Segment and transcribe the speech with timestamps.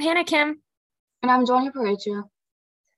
[0.00, 0.62] I'm Hannah Kim.
[1.22, 2.22] And I'm Johnny Parecha.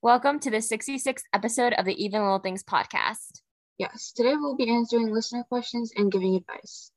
[0.03, 3.41] Welcome to the 66th episode of the Even Little Things podcast.
[3.77, 6.93] Yes, today we'll be answering listener questions and giving advice.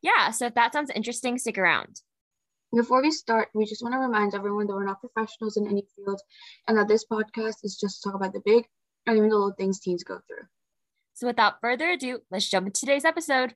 [0.00, 2.00] Yeah, so if that sounds interesting, stick around.
[2.74, 5.84] Before we start, we just want to remind everyone that we're not professionals in any
[5.96, 6.22] field
[6.66, 8.64] and that this podcast is just to talk about the big
[9.06, 10.46] and even the little things teens go through.
[11.12, 13.54] So without further ado, let's jump into today's episode.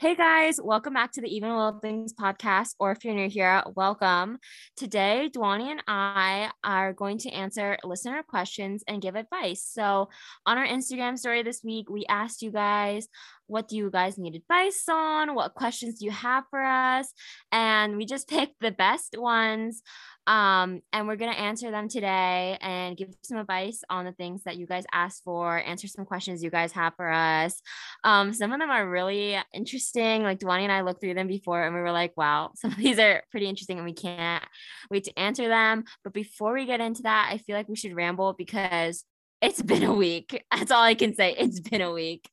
[0.00, 3.62] Hey guys, welcome back to the Even Little Things podcast, or if you're new here,
[3.76, 4.38] welcome.
[4.74, 9.62] Today, Dwani and I are going to answer listener questions and give advice.
[9.62, 10.08] So,
[10.46, 13.08] on our Instagram story this week, we asked you guys,
[13.50, 15.34] what do you guys need advice on?
[15.34, 17.12] What questions do you have for us?
[17.50, 19.82] And we just picked the best ones
[20.26, 24.44] um, and we're going to answer them today and give some advice on the things
[24.44, 27.60] that you guys asked for, answer some questions you guys have for us.
[28.04, 30.22] Um, some of them are really interesting.
[30.22, 32.76] Like Dwani and I looked through them before and we were like, wow, some of
[32.76, 34.44] these are pretty interesting and we can't
[34.90, 35.84] wait to answer them.
[36.04, 39.04] But before we get into that, I feel like we should ramble because
[39.42, 40.44] it's been a week.
[40.56, 41.34] That's all I can say.
[41.36, 42.30] It's been a week.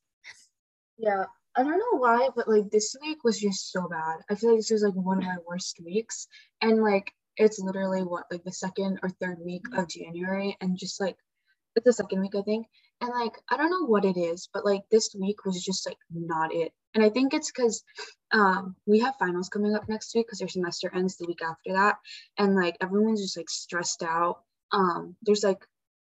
[0.98, 1.24] Yeah.
[1.56, 4.18] I don't know why, but like this week was just so bad.
[4.30, 6.28] I feel like this was like one of my worst weeks.
[6.60, 11.00] And like it's literally what like the second or third week of January and just
[11.00, 11.16] like
[11.76, 12.66] it's the second week I think
[13.00, 15.98] and like I don't know what it is but like this week was just like
[16.12, 17.84] not it and I think it's because
[18.32, 21.74] um we have finals coming up next week because their semester ends the week after
[21.74, 21.96] that
[22.36, 24.40] and like everyone's just like stressed out
[24.72, 25.64] um there's like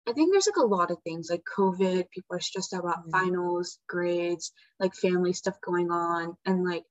[0.08, 3.02] I think there's like a lot of things like COVID people are stressed out about
[3.02, 3.12] mm-hmm.
[3.12, 6.84] finals grades like family stuff going on and like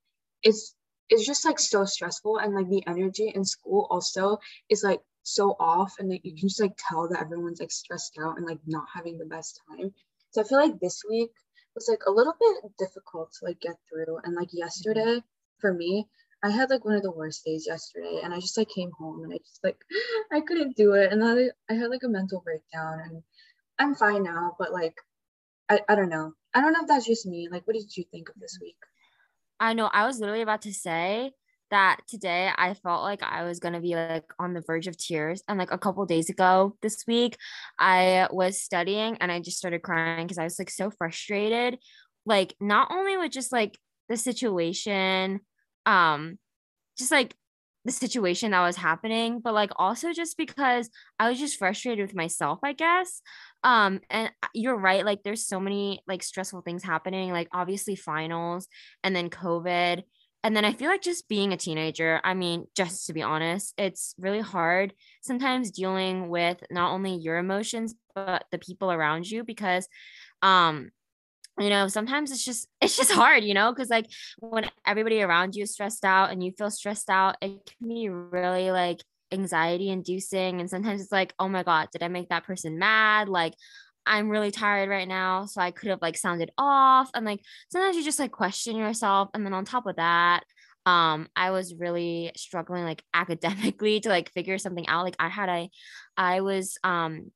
[0.43, 0.75] it's
[1.09, 4.39] it's just like so stressful and like the energy in school also
[4.71, 8.19] is like so off and like you can just like tell that everyone's like stressed
[8.25, 9.93] out and like not having the best time
[10.31, 11.31] so i feel like this week
[11.75, 15.21] was like a little bit difficult to like get through and like yesterday
[15.59, 16.09] for me
[16.43, 19.23] i had like one of the worst days yesterday and i just like came home
[19.25, 19.77] and i just like
[20.33, 23.23] i couldn't do it and then i had like a mental breakdown and
[23.79, 24.95] i'm fine now but like
[25.69, 28.05] I, I don't know i don't know if that's just me like what did you
[28.11, 28.67] think of this mm-hmm.
[28.67, 28.77] week
[29.63, 31.31] I know I was literally about to say
[31.71, 34.99] that today I felt like I was going to be like on the verge of
[34.99, 35.43] tears.
[35.47, 37.37] And like a couple days ago this week,
[37.79, 41.79] I was studying and I just started crying because I was like so frustrated.
[42.27, 45.41] Like, not only with just like the situation,
[45.87, 46.39] um,
[46.99, 47.35] just like
[47.85, 50.89] the situation that was happening, but like also just because
[51.19, 53.21] I was just frustrated with myself, I guess.
[53.65, 58.69] Um, and you're right, like there's so many like stressful things happening, like obviously finals
[59.03, 60.03] and then COVID.
[60.45, 63.75] And then I feel like just being a teenager, I mean, just to be honest,
[63.79, 69.45] it's really hard sometimes dealing with not only your emotions, but the people around you
[69.45, 69.89] because
[70.43, 70.91] um
[71.59, 74.07] you know sometimes it's just it's just hard you know because like
[74.39, 78.09] when everybody around you is stressed out and you feel stressed out it can be
[78.09, 79.03] really like
[79.33, 83.29] anxiety inducing and sometimes it's like oh my god did i make that person mad?
[83.29, 83.55] Like
[84.05, 87.11] i'm really tired right now so i could have like sounded off.
[87.15, 87.41] And like
[87.71, 90.45] sometimes you just like question yourself and then on top of that
[90.85, 95.49] um i was really struggling like academically to like figure something out like i had
[95.49, 95.71] a
[96.17, 97.31] i was um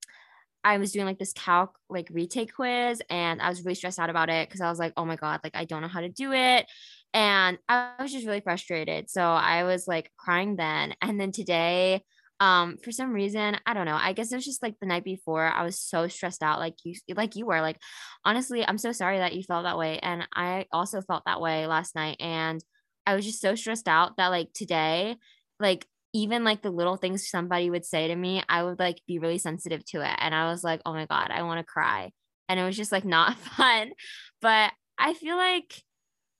[0.66, 4.10] I was doing like this calc like retake quiz and I was really stressed out
[4.10, 6.09] about it because I was like, oh my God, like I don't know how to
[6.09, 6.66] do it.
[7.15, 9.09] And I was just really frustrated.
[9.09, 10.94] So I was like crying then.
[11.00, 12.03] And then today,
[12.41, 13.94] um, for some reason, I don't know.
[13.94, 15.47] I guess it was just like the night before.
[15.47, 17.60] I was so stressed out, like you like you were.
[17.60, 17.78] Like,
[18.25, 20.00] honestly, I'm so sorry that you felt that way.
[20.00, 22.16] And I also felt that way last night.
[22.19, 22.60] And
[23.06, 25.15] I was just so stressed out that like today,
[25.60, 29.19] like even like the little things somebody would say to me, I would like be
[29.19, 30.16] really sensitive to it.
[30.19, 32.10] And I was like, oh my God, I want to cry.
[32.49, 33.93] And it was just like not fun.
[34.41, 35.82] But I feel like,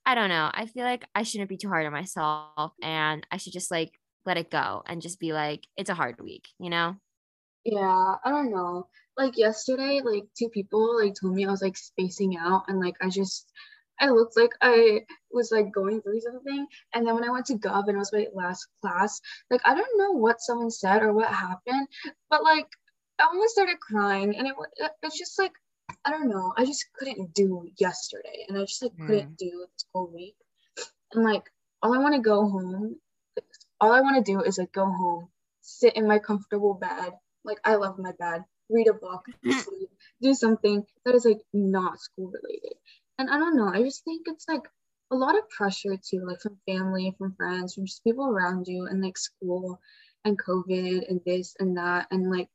[0.03, 0.49] I don't know.
[0.51, 3.91] I feel like I shouldn't be too hard on myself and I should just like
[4.25, 6.95] let it go and just be like, it's a hard week, you know?
[7.63, 8.87] Yeah, I don't know.
[9.15, 12.95] Like yesterday, like two people like told me I was like spacing out and like
[12.99, 13.51] I just
[13.99, 15.01] I looked like I
[15.31, 16.67] was like going through something.
[16.93, 19.73] And then when I went to Gov and it was my last class, like I
[19.73, 21.87] don't know what someone said or what happened,
[22.29, 22.67] but like
[23.19, 24.35] I almost started crying.
[24.35, 24.53] And it
[25.01, 25.53] it's just like,
[26.05, 28.45] I don't know, I just couldn't do yesterday.
[28.47, 29.07] And I just like mm.
[29.07, 30.35] couldn't do this whole week.
[31.13, 31.43] And like
[31.81, 32.97] all I want to go home,
[33.79, 35.29] all I want to do is like go home,
[35.61, 37.13] sit in my comfortable bed.
[37.43, 39.89] Like I love my bed, read a book, sleep,
[40.21, 42.77] do something that is like not school related
[43.17, 44.63] and I don't know, I just think it's like
[45.11, 48.87] a lot of pressure too, like from family, from friends, from just people around you,
[48.87, 49.79] and like school
[50.25, 52.07] and COVID and this and that.
[52.11, 52.49] And like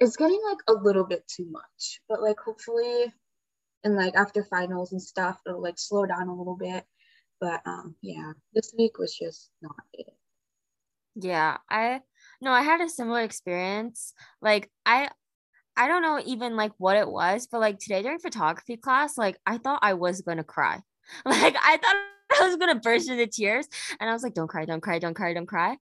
[0.00, 2.00] it's getting like a little bit too much.
[2.08, 3.12] But like hopefully
[3.84, 6.84] and like after finals and stuff, it'll like slow down a little bit.
[7.40, 10.14] But um yeah, this week was just not it.
[11.16, 12.00] Yeah, I
[12.40, 14.14] No, I had a similar experience.
[14.42, 15.10] Like I
[15.76, 19.38] I don't know even like what it was, but like today during photography class, like
[19.46, 20.80] I thought I was gonna cry.
[21.26, 21.96] Like I thought
[22.40, 23.68] I was gonna burst into tears.
[24.00, 25.76] And I was like, don't cry, don't cry, don't cry, don't cry.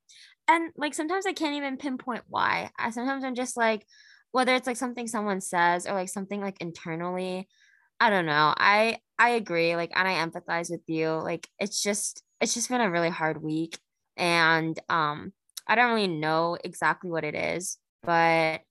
[0.48, 2.72] And like sometimes I can't even pinpoint why.
[2.78, 3.86] I sometimes I'm just like,
[4.32, 7.48] whether it's like something someone says or like something like internally.
[8.00, 8.54] I don't know.
[8.58, 9.76] I I agree.
[9.76, 11.10] Like and I empathize with you.
[11.10, 13.80] Like it's just it's just been a really hard week.
[14.18, 15.32] And um
[15.68, 18.62] I don't really know exactly what it is, but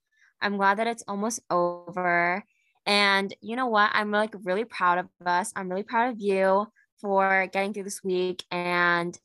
[0.43, 2.43] I'm glad that it's almost over.
[2.85, 3.91] And you know what?
[3.93, 5.51] I'm like really proud of us.
[5.55, 6.67] I'm really proud of you
[7.01, 8.43] for getting through this week.
[8.51, 9.17] And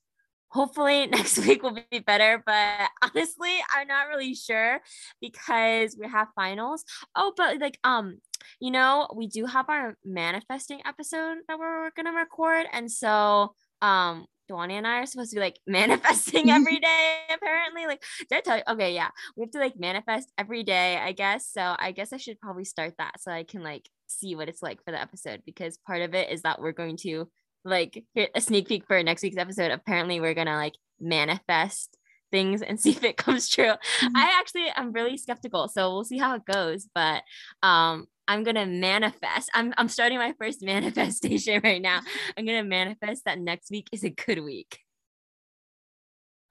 [0.48, 2.42] hopefully next week will be better.
[2.44, 4.80] But honestly, I'm not really sure
[5.20, 6.84] because we have finals.
[7.14, 8.18] Oh, but like, um,
[8.60, 12.66] you know, we do have our manifesting episode that we're gonna record.
[12.72, 17.86] And so um Dwani and I are supposed to be like manifesting every day, apparently.
[17.86, 18.62] Like, did I tell you?
[18.68, 19.08] Okay, yeah.
[19.36, 21.50] We have to like manifest every day, I guess.
[21.50, 24.62] So I guess I should probably start that so I can like see what it's
[24.62, 27.28] like for the episode because part of it is that we're going to
[27.64, 28.04] like
[28.34, 29.70] a sneak peek for next week's episode.
[29.70, 31.96] Apparently, we're gonna like manifest
[32.30, 33.64] things and see if it comes true.
[33.64, 34.16] Mm-hmm.
[34.16, 36.88] I actually am really skeptical, so we'll see how it goes.
[36.94, 37.22] But
[37.62, 39.50] um, I'm gonna manifest.
[39.54, 42.00] I'm I'm starting my first manifestation right now.
[42.36, 44.78] I'm gonna manifest that next week is a good week.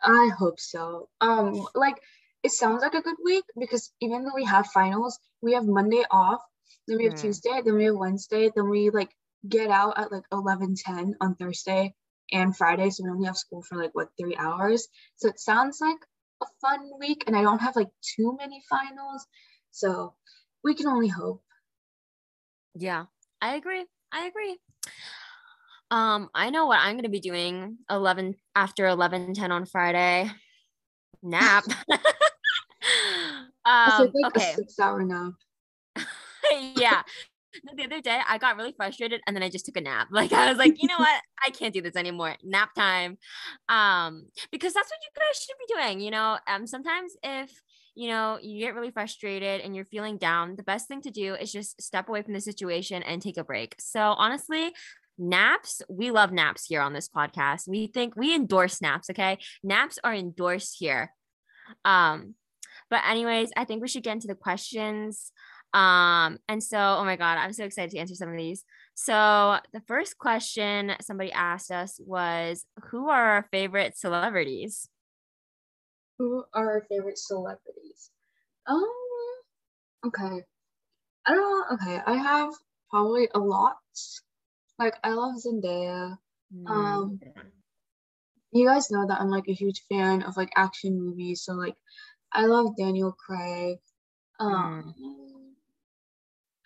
[0.01, 1.09] I hope so.
[1.21, 2.01] Um, like
[2.43, 6.03] it sounds like a good week because even though we have finals, we have Monday
[6.11, 6.41] off,
[6.87, 7.21] then we have mm.
[7.21, 9.11] Tuesday, then we have Wednesday, then we like
[9.47, 11.93] get out at like 11 10 on Thursday
[12.31, 12.89] and Friday.
[12.89, 14.87] So we only have school for like what three hours.
[15.17, 15.97] So it sounds like
[16.41, 19.25] a fun week, and I don't have like too many finals.
[19.71, 20.15] So
[20.63, 21.41] we can only hope.
[22.79, 23.05] Yeah,
[23.41, 23.85] I agree.
[24.11, 24.57] I agree.
[25.89, 30.29] Um, I know what I'm gonna be doing 11 after 11 10 on Friday.
[31.23, 31.63] Nap.
[33.65, 34.53] um, like okay.
[34.55, 35.33] six hour nap.
[36.77, 37.01] yeah
[37.75, 40.07] the other day I got really frustrated and then I just took a nap.
[40.11, 41.21] Like I was like, you know what?
[41.45, 42.35] I can't do this anymore.
[42.43, 43.17] Nap time.
[43.69, 45.99] Um, because that's what you guys should be doing.
[45.99, 47.51] You know, um, sometimes if
[47.97, 51.35] you know you get really frustrated and you're feeling down, the best thing to do
[51.35, 53.75] is just step away from the situation and take a break.
[53.79, 54.73] So honestly,
[55.19, 59.97] naps we love naps here on this podcast we think we endorse naps okay naps
[60.03, 61.11] are endorsed here
[61.85, 62.35] um
[62.91, 65.31] but anyways i think we should get into the questions
[65.73, 68.63] um, and so, oh my God, I'm so excited to answer some of these.
[68.95, 74.89] So, the first question somebody asked us was Who are our favorite celebrities?
[76.17, 78.11] Who are our favorite celebrities?
[78.65, 78.83] Um,
[80.05, 80.43] okay.
[81.25, 81.75] I don't know.
[81.75, 82.01] Okay.
[82.05, 82.53] I have
[82.89, 83.77] probably a lot.
[84.79, 86.17] Like, I love Zendaya.
[86.55, 86.69] Mm.
[86.69, 87.19] Um,
[88.51, 91.43] you guys know that I'm like a huge fan of like action movies.
[91.43, 91.75] So, like,
[92.31, 93.77] I love Daniel Craig.
[94.39, 95.27] Um, mm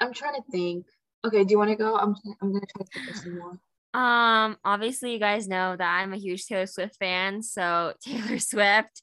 [0.02, 0.88] I'm trying to think.
[1.24, 1.96] Okay, do you want to go?
[1.96, 3.60] I'm I'm gonna try to think of some more.
[3.94, 9.02] Um, obviously you guys know that I'm a huge Taylor Swift fan, so Taylor Swift.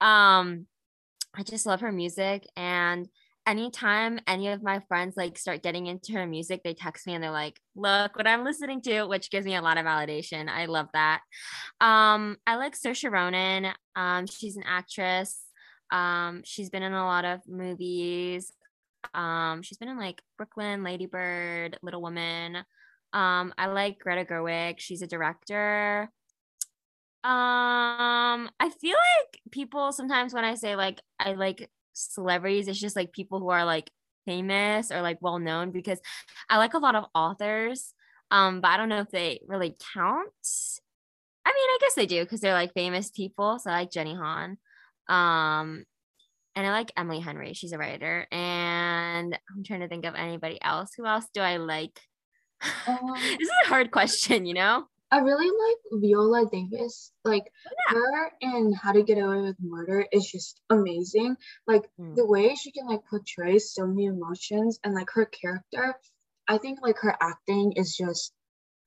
[0.00, 0.66] Um,
[1.34, 3.08] I just love her music and
[3.46, 7.22] anytime any of my friends like start getting into her music, they text me and
[7.22, 10.48] they're like, look what I'm listening to, which gives me a lot of validation.
[10.48, 11.20] I love that.
[11.80, 13.72] Um, I like Saoirse Ronan.
[13.96, 15.42] Um, she's an actress.
[15.90, 18.52] Um, she's been in a lot of movies.
[19.14, 22.58] Um, she's been in like Brooklyn, Ladybird, Little Woman.
[23.12, 24.78] Um, I like Greta Gerwig.
[24.78, 26.10] She's a director.
[27.22, 32.96] Um, I feel like people sometimes when I say like I like celebrities, it's just
[32.96, 33.90] like people who are like
[34.26, 36.00] famous or like well known because
[36.48, 37.94] I like a lot of authors.
[38.30, 40.30] Um, but I don't know if they really count.
[41.44, 43.58] I mean, I guess they do because they're like famous people.
[43.58, 44.56] So I like Jenny Han.
[45.08, 45.84] Um,
[46.54, 47.54] and I like Emily Henry.
[47.54, 48.26] She's a writer.
[48.30, 50.90] And I'm trying to think of anybody else.
[50.96, 52.00] Who else do I like?
[52.86, 54.86] Um, this is a hard question, you know?
[55.12, 57.10] I really like Viola Davis.
[57.24, 57.94] Like yeah.
[57.94, 61.36] her and How to Get Away with Murder is just amazing.
[61.66, 62.14] Like mm.
[62.14, 65.94] the way she can like portray so many emotions and like her character,
[66.48, 68.32] I think like her acting is just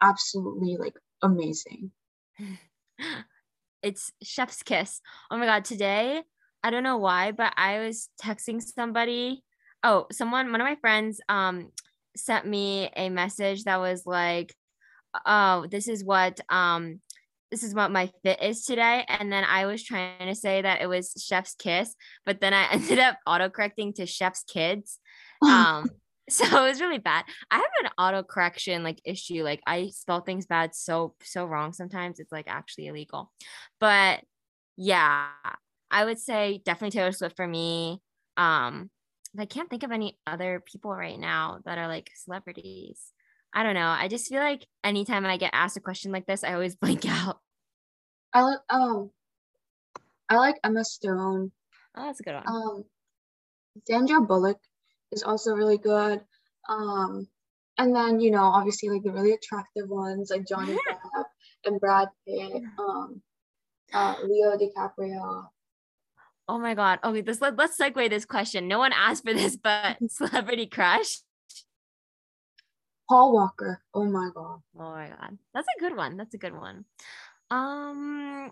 [0.02, 1.92] absolutely like amazing.
[3.84, 5.02] it's chef's kiss.
[5.30, 6.24] Oh my god, today
[6.64, 9.44] I don't know why, but I was texting somebody.
[9.84, 11.72] Oh, someone, one of my friends, um,
[12.16, 14.54] sent me a message that was like,
[15.26, 17.00] "Oh, this is what um,
[17.52, 20.82] this is what my fit is today." And then I was trying to say that
[20.82, 25.00] it was Chef's Kiss, but then I ended up autocorrecting to Chef's Kids.
[25.44, 25.90] Um,
[26.30, 27.26] so it was really bad.
[27.52, 29.44] I have an auto correction like issue.
[29.44, 32.22] Like I spell things bad so so wrong sometimes.
[32.22, 33.30] It's like actually illegal,
[33.82, 34.22] but
[34.78, 35.28] yeah
[35.94, 38.02] I would say definitely Taylor Swift for me.
[38.36, 38.90] Um,
[39.38, 43.02] I can't think of any other people right now that are like celebrities.
[43.54, 43.88] I don't know.
[43.88, 47.06] I just feel like anytime I get asked a question like this, I always blank
[47.08, 47.40] out.
[48.34, 49.12] I like um
[50.30, 51.52] I like Emma Stone.
[51.96, 52.48] Oh, that's a good one.
[52.48, 52.86] Um
[53.88, 54.60] Sandra Bullock
[55.12, 56.22] is also really good.
[56.68, 57.28] Um
[57.78, 61.26] and then you know obviously like the really attractive ones like Johnny Depp
[61.66, 63.22] and Brad Pitt, um
[63.94, 65.48] uh Leo DiCaprio.
[66.48, 67.00] Oh my god.
[67.04, 68.68] Okay, this let, let's segue this question.
[68.68, 71.20] No one asked for this, but celebrity crush.
[73.10, 73.82] Paul Walker.
[73.94, 74.62] Oh my god.
[74.78, 75.38] Oh my god.
[75.54, 76.18] That's a good one.
[76.18, 76.86] That's a good one.
[77.50, 78.52] Um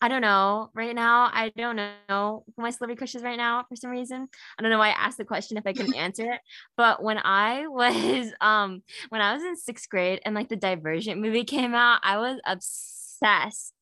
[0.00, 0.70] I don't know.
[0.74, 4.28] Right now, I don't know who my celebrity crush is right now for some reason.
[4.58, 6.40] I don't know why I asked the question if I couldn't answer it.
[6.76, 11.20] But when I was um when I was in sixth grade and like the Divergent
[11.20, 13.72] movie came out, I was obsessed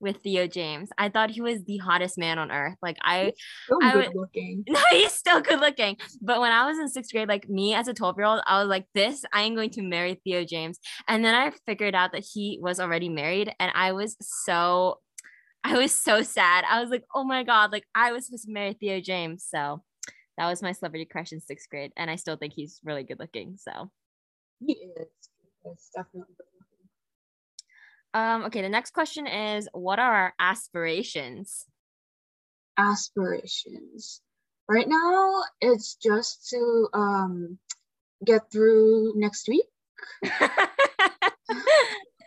[0.00, 0.88] with Theo James.
[0.98, 2.76] I thought he was the hottest man on earth.
[2.82, 3.32] Like I,
[3.68, 4.64] So I good would- looking.
[4.68, 5.96] no, he's still good looking.
[6.20, 8.60] But when I was in sixth grade, like me as a 12 year old, I
[8.60, 10.78] was like, this, I am going to marry Theo James.
[11.06, 13.52] And then I figured out that he was already married.
[13.60, 14.98] And I was so,
[15.62, 16.64] I was so sad.
[16.68, 19.44] I was like, oh my God, like I was supposed to marry Theo James.
[19.48, 19.82] So
[20.38, 21.92] that was my celebrity crush in sixth grade.
[21.98, 23.56] And I still think he's really good looking.
[23.58, 23.90] So,
[24.64, 25.06] He is.
[25.66, 26.34] It's definitely.
[28.14, 31.66] Um, okay, the next question is what are our aspirations?
[32.80, 34.22] aspirations.
[34.68, 37.58] Right now, it's just to um
[38.24, 39.66] get through next week.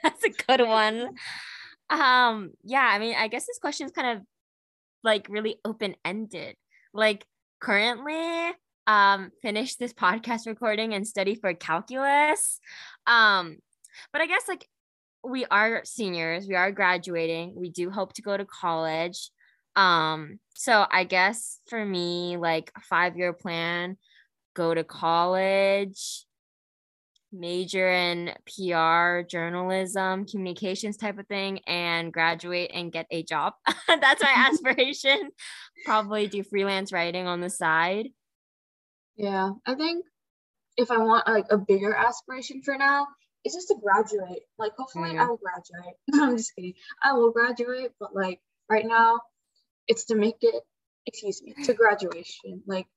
[0.03, 1.15] That's a good one.
[1.89, 4.23] Um, yeah, I mean, I guess this question is kind of
[5.03, 6.55] like really open-ended.
[6.93, 7.25] Like
[7.61, 8.51] currently,
[8.87, 12.59] um, finish this podcast recording and study for calculus.
[13.07, 13.57] Um,
[14.11, 14.67] but I guess like
[15.23, 19.29] we are seniors, we are graduating, we do hope to go to college.
[19.75, 23.97] Um, so I guess for me, like a five-year plan,
[24.53, 26.25] go to college,
[27.31, 33.53] major in PR, journalism, communications type of thing, and graduate and get a job.
[33.87, 35.31] That's my aspiration.
[35.85, 38.09] Probably do freelance writing on the side.
[39.15, 40.05] Yeah, I think
[40.77, 43.07] if I want like a bigger aspiration for now,
[43.43, 44.43] it's just to graduate.
[44.57, 45.29] Like hopefully I Mhm.
[45.29, 45.95] will graduate.
[46.13, 46.73] I'm just kidding.
[47.03, 49.21] I will graduate, but like right now,
[49.87, 50.63] it's to make it.
[51.05, 52.63] Excuse me, to graduation.
[52.67, 52.87] Like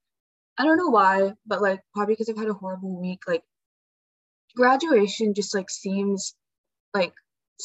[0.58, 3.22] I don't know why, but like probably because I've had a horrible week.
[3.28, 3.44] Like
[4.56, 6.34] graduation just like seems
[6.94, 7.14] like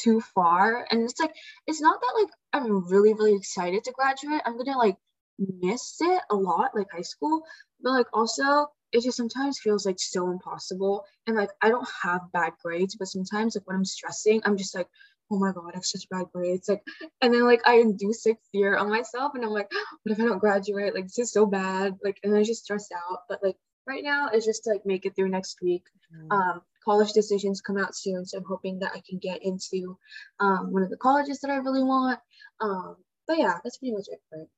[0.01, 1.35] too far, and it's like
[1.67, 4.41] it's not that like I'm really really excited to graduate.
[4.45, 4.97] I'm gonna like
[5.39, 7.43] miss it a lot, like high school,
[7.81, 11.05] but like also it just sometimes feels like so impossible.
[11.27, 14.75] And like I don't have bad grades, but sometimes like when I'm stressing, I'm just
[14.75, 14.87] like,
[15.31, 16.67] oh my god, I have such bad grades.
[16.67, 16.83] Like,
[17.21, 19.71] and then like I induce like fear on myself, and I'm like,
[20.03, 20.93] what if I don't graduate?
[20.93, 21.97] Like this is so bad.
[22.03, 23.19] Like, and I just stress out.
[23.29, 23.55] But like
[23.87, 25.83] right now, it's just to like make it through next week.
[26.29, 29.97] Um, college decisions come out soon, so I'm hoping that I can get into
[30.39, 32.19] um one of the colleges that I really want.
[32.59, 34.49] Um, but yeah, that's pretty much it for it.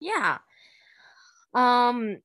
[0.00, 0.38] Yeah.
[1.54, 2.18] Um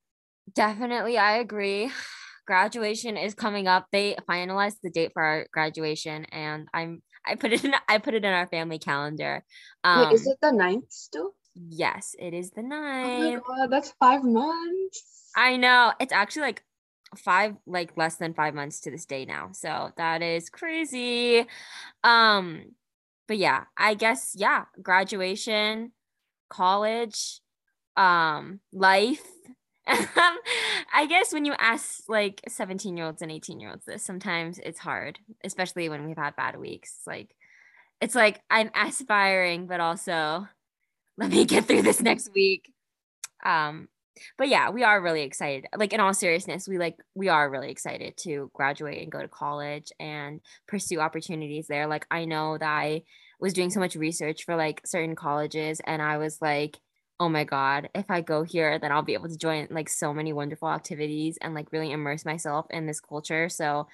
[0.53, 1.91] definitely I agree.
[2.47, 3.87] Graduation is coming up.
[3.91, 8.13] They finalized the date for our graduation and I'm I put it in I put
[8.13, 9.43] it in our family calendar.
[9.83, 11.35] Um Wait, is it the ninth still?
[11.55, 13.41] yes, it is the ninth.
[13.45, 15.29] Oh my god, that's five months.
[15.35, 15.93] I know.
[15.99, 16.63] It's actually like
[17.17, 19.51] five like less than 5 months to this day now.
[19.53, 21.45] So that is crazy.
[22.03, 22.75] Um
[23.27, 25.91] but yeah, I guess yeah, graduation,
[26.49, 27.39] college,
[27.95, 29.23] um life
[29.87, 30.37] um,
[30.93, 34.59] i guess when you ask like 17 year olds and 18 year olds this sometimes
[34.59, 37.35] it's hard especially when we've had bad weeks like
[37.99, 40.47] it's like i'm aspiring but also
[41.17, 42.71] let me get through this next week.
[43.45, 43.87] Um
[44.37, 47.71] but yeah we are really excited like in all seriousness we like we are really
[47.71, 51.87] excited to graduate and go to college and pursue opportunities there.
[51.87, 53.03] Like i know that i
[53.39, 56.77] was doing so much research for like certain colleges and i was like
[57.21, 60.11] oh my god if i go here then i'll be able to join like so
[60.11, 63.47] many wonderful activities and like really immerse myself in this culture.
[63.47, 63.87] So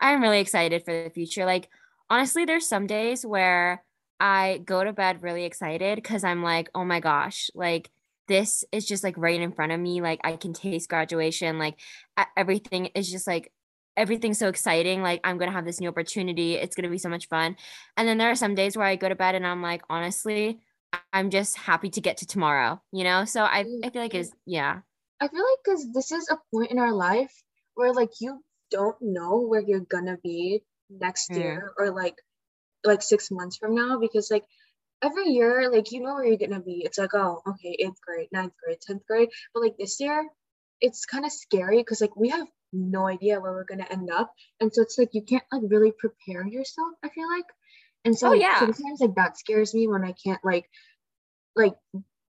[0.00, 1.44] i'm really excited for the future.
[1.44, 1.68] Like
[2.08, 3.84] honestly there's some days where
[4.18, 7.90] i go to bed really excited because i'm like oh my gosh like
[8.28, 10.00] this is just like right in front of me.
[10.00, 11.58] Like i can taste graduation.
[11.58, 11.78] Like
[12.34, 13.52] everything is just like
[13.94, 15.02] everything's so exciting.
[15.02, 16.54] Like i'm gonna have this new opportunity.
[16.54, 17.56] It's gonna be so much fun.
[17.98, 20.60] And then there are some days where i go to bed and i'm like honestly
[21.12, 23.24] I'm just happy to get to tomorrow, you know?
[23.24, 24.80] So I, I feel like it's, yeah.
[25.20, 27.32] I feel like because this is a point in our life
[27.74, 31.36] where like you don't know where you're gonna be next Mm.
[31.36, 32.16] year or like
[32.84, 34.44] like six months from now because like
[35.02, 36.82] every year, like you know where you're gonna be.
[36.84, 39.28] It's like, oh, okay, eighth grade, ninth grade, tenth grade.
[39.52, 40.26] But like this year,
[40.80, 44.32] it's kind of scary because like we have no idea where we're gonna end up.
[44.60, 47.46] And so it's like you can't like really prepare yourself, I feel like.
[48.04, 48.58] And so Oh, yeah.
[48.58, 50.68] sometimes like that scares me when I can't like
[51.56, 51.74] like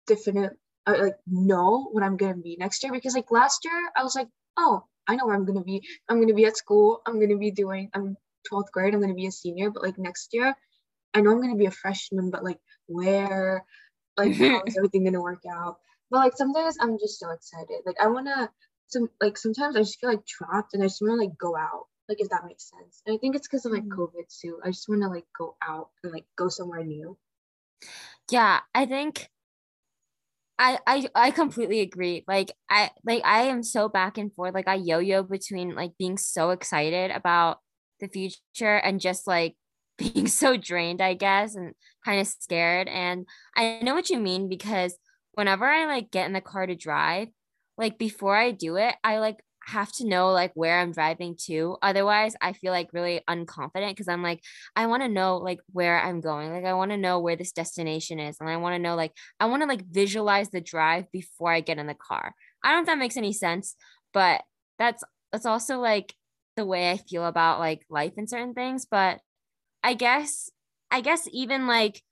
[0.06, 0.52] definite
[0.86, 4.14] uh, like know what I'm gonna be next year because like last year I was
[4.14, 5.82] like, oh, I know where I'm gonna be.
[6.08, 7.00] I'm gonna be at school.
[7.06, 7.90] I'm gonna be doing.
[7.94, 8.16] I'm
[8.50, 8.94] 12th grade.
[8.94, 9.70] I'm gonna be a senior.
[9.70, 10.54] But like next year,
[11.14, 12.30] I know I'm gonna be a freshman.
[12.30, 13.64] But like where,
[14.16, 15.76] like how is everything gonna work out?
[16.10, 17.82] But like sometimes I'm just so excited.
[17.86, 18.50] Like I wanna.
[18.88, 21.86] Some like sometimes I just feel like trapped and I just wanna like go out.
[22.08, 23.02] Like if that makes sense.
[23.06, 23.88] And I think it's because of like Mhm.
[23.88, 24.60] COVID too.
[24.64, 27.18] I just wanna like go out and like go somewhere new.
[28.30, 29.28] yeah i think
[30.58, 32.24] I, I I completely agree.
[32.28, 34.54] Like I like I am so back and forth.
[34.54, 37.58] Like I yo-yo between like being so excited about
[38.00, 39.56] the future and just like
[39.98, 42.88] being so drained, I guess, and kind of scared.
[42.88, 44.96] And I know what you mean because
[45.32, 47.28] whenever I like get in the car to drive,
[47.78, 51.76] like before I do it, I like have to know like where I'm driving to.
[51.82, 54.42] Otherwise, I feel like really unconfident because I'm like,
[54.76, 56.52] I want to know like where I'm going.
[56.52, 58.36] Like I want to know where this destination is.
[58.40, 61.60] And I want to know like I want to like visualize the drive before I
[61.60, 62.34] get in the car.
[62.62, 63.76] I don't know if that makes any sense,
[64.12, 64.42] but
[64.78, 66.14] that's that's also like
[66.56, 68.86] the way I feel about like life and certain things.
[68.90, 69.20] But
[69.82, 70.50] I guess
[70.90, 72.02] I guess even like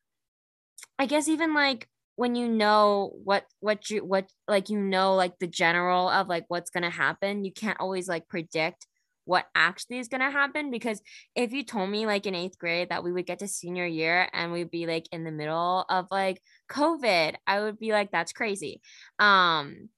[0.99, 1.89] I guess even like
[2.21, 6.45] when you know what what you what like you know like the general of like
[6.49, 8.87] what's gonna happen, you can't always like predict
[9.25, 11.01] what actually is gonna happen because
[11.35, 14.29] if you told me like in eighth grade that we would get to senior year
[14.35, 18.35] and we'd be like in the middle of like COVID, I would be like, that's
[18.35, 18.83] crazy.
[19.19, 19.89] Um,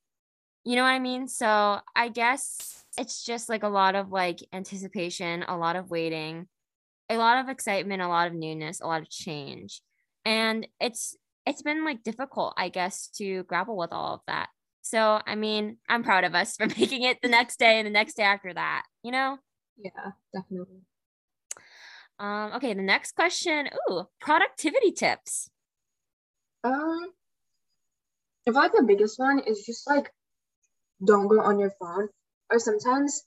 [0.64, 1.26] you know what I mean?
[1.26, 6.46] So I guess it's just like a lot of like anticipation, a lot of waiting,
[7.10, 9.82] a lot of excitement, a lot of newness, a lot of change.
[10.24, 14.48] And it's it's been like difficult, I guess, to grapple with all of that.
[14.82, 17.90] So I mean, I'm proud of us for making it the next day and the
[17.90, 19.38] next day after that, you know?
[19.76, 20.82] Yeah, definitely.
[22.18, 23.68] Um, okay, the next question.
[23.90, 25.50] Ooh, productivity tips.
[26.62, 27.10] Um,
[28.46, 30.12] I feel like the biggest one is just like
[31.04, 32.08] don't go on your phone.
[32.50, 33.24] Or sometimes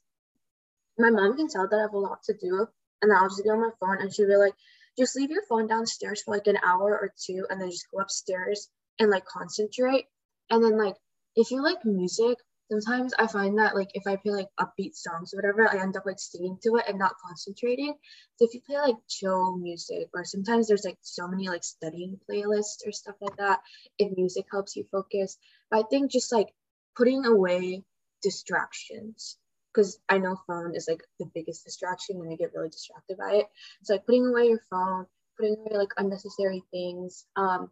[0.98, 2.68] my mom can tell that I have a lot to do,
[3.02, 4.54] and then I'll just be on my phone, and she'll be like,
[4.98, 8.00] just leave your phone downstairs for like an hour or two, and then just go
[8.00, 10.06] upstairs and like concentrate.
[10.50, 10.96] And then like
[11.36, 12.38] if you like music,
[12.72, 15.98] sometimes I find that like if I play like upbeat songs or whatever, I end
[15.98, 17.94] up like singing to it and not concentrating.
[18.38, 22.20] So if you play like chill music, or sometimes there's like so many like studying
[22.30, 23.60] playlists or stuff like that,
[24.00, 25.38] if music helps you focus.
[25.70, 26.50] But I think just like
[26.96, 27.84] putting away
[28.22, 29.38] distractions
[29.76, 33.36] because I know phone is like the biggest distraction and I get really distracted by
[33.36, 33.48] it.
[33.84, 35.06] So like putting away your phone,
[35.38, 37.26] putting away like unnecessary things.
[37.36, 37.70] Um,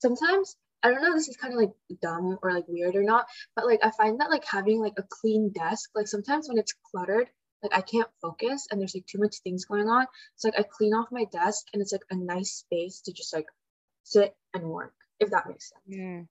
[0.00, 1.72] sometimes I don't know this is kind of like
[2.02, 5.04] dumb or like weird or not, but like I find that like having like a
[5.08, 7.28] clean desk, like sometimes when it's cluttered,
[7.62, 10.06] like I can't focus and there's like too much things going on.
[10.36, 13.32] So like I clean off my desk and it's like a nice space to just
[13.32, 13.46] like
[14.02, 15.98] sit and work, if that makes sense.
[16.00, 16.28] Mm.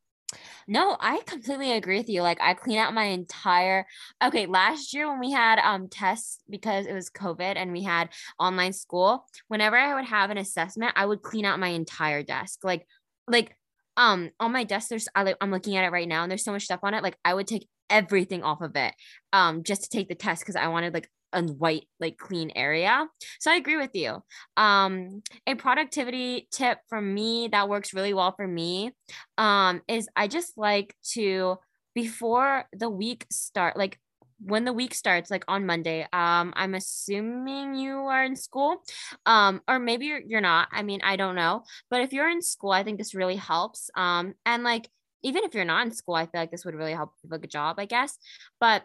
[0.67, 2.21] No, I completely agree with you.
[2.21, 3.85] Like I clean out my entire
[4.23, 8.09] okay, last year when we had um tests because it was COVID and we had
[8.39, 12.63] online school, whenever I would have an assessment, I would clean out my entire desk.
[12.63, 12.87] Like
[13.27, 13.55] like
[13.97, 16.43] um on my desk there's I, like, I'm looking at it right now and there's
[16.43, 17.03] so much stuff on it.
[17.03, 18.93] Like I would take everything off of it
[19.33, 23.07] um just to take the test because I wanted like a white like clean area.
[23.39, 24.23] So I agree with you.
[24.57, 28.91] Um a productivity tip from me that works really well for me
[29.37, 31.57] um is I just like to
[31.95, 33.99] before the week start like
[34.45, 38.81] when the week starts like on Monday um I'm assuming you are in school
[39.25, 42.41] um or maybe you're, you're not I mean I don't know but if you're in
[42.41, 44.89] school I think this really helps um and like
[45.23, 47.47] even if you're not in school I feel like this would really help with a
[47.47, 48.17] job I guess
[48.59, 48.83] but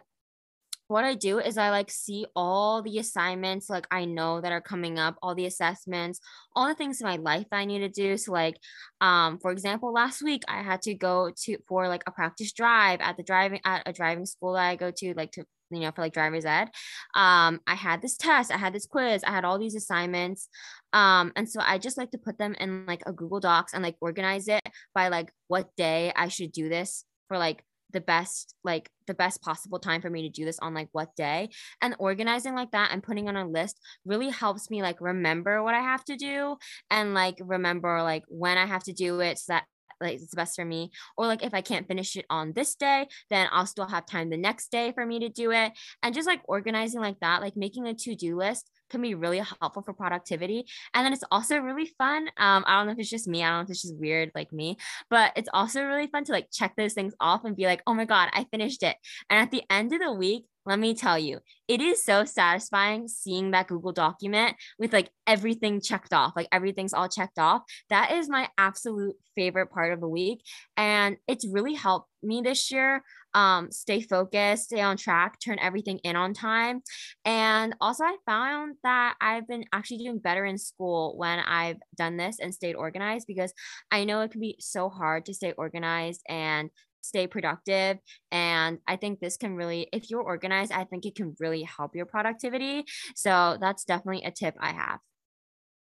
[0.89, 4.59] what I do is I like see all the assignments like I know that are
[4.59, 6.19] coming up, all the assessments,
[6.55, 8.17] all the things in my life that I need to do.
[8.17, 8.55] So like
[8.99, 13.01] um for example, last week I had to go to for like a practice drive
[13.01, 15.91] at the driving at a driving school that I go to like to you know
[15.91, 16.69] for like driver's ed.
[17.15, 20.49] Um I had this test, I had this quiz, I had all these assignments.
[20.91, 23.83] Um and so I just like to put them in like a Google Docs and
[23.83, 28.55] like organize it by like what day I should do this for like the best
[28.63, 31.49] like the best possible time for me to do this on like what day.
[31.81, 35.75] And organizing like that and putting on a list really helps me like remember what
[35.75, 36.57] i have to do
[36.89, 39.65] and like remember like when i have to do it so that
[40.01, 40.91] like it's best for me.
[41.17, 44.29] Or like if i can't finish it on this day then i'll still have time
[44.29, 45.73] the next day for me to do it.
[46.03, 49.81] And just like organizing like that like making a to-do list can be really helpful
[49.81, 50.65] for productivity.
[50.93, 52.27] And then it's also really fun.
[52.37, 54.31] Um, I don't know if it's just me, I don't know if it's just weird
[54.35, 54.77] like me,
[55.09, 57.93] but it's also really fun to like check those things off and be like, oh
[57.93, 58.95] my God, I finished it.
[59.29, 63.07] And at the end of the week, let me tell you, it is so satisfying
[63.07, 67.63] seeing that Google document with like everything checked off, like everything's all checked off.
[67.89, 70.41] That is my absolute favorite part of the week.
[70.77, 73.01] And it's really helped me this year
[73.33, 76.81] um, stay focused, stay on track, turn everything in on time.
[77.25, 82.17] And also, I found that I've been actually doing better in school when I've done
[82.17, 83.53] this and stayed organized because
[83.91, 86.69] I know it can be so hard to stay organized and
[87.01, 87.97] stay productive.
[88.31, 91.95] And I think this can really, if you're organized, I think it can really help
[91.95, 92.85] your productivity.
[93.15, 94.99] So that's definitely a tip I have.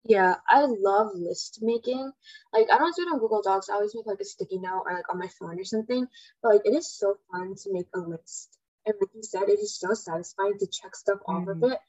[0.08, 2.12] Yeah, I love list making.
[2.54, 3.70] Like I don't do it on Google Docs.
[3.70, 6.08] I always make like a sticky note or like on my phone or something.
[6.42, 8.58] But like it is so fun to make a list.
[8.86, 11.74] And like you said, it is so satisfying to check stuff off of mm-hmm.
[11.74, 11.80] it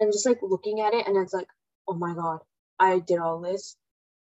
[0.00, 1.48] and just like looking at it and it's like,
[1.88, 2.40] oh my god,
[2.78, 3.76] I did all this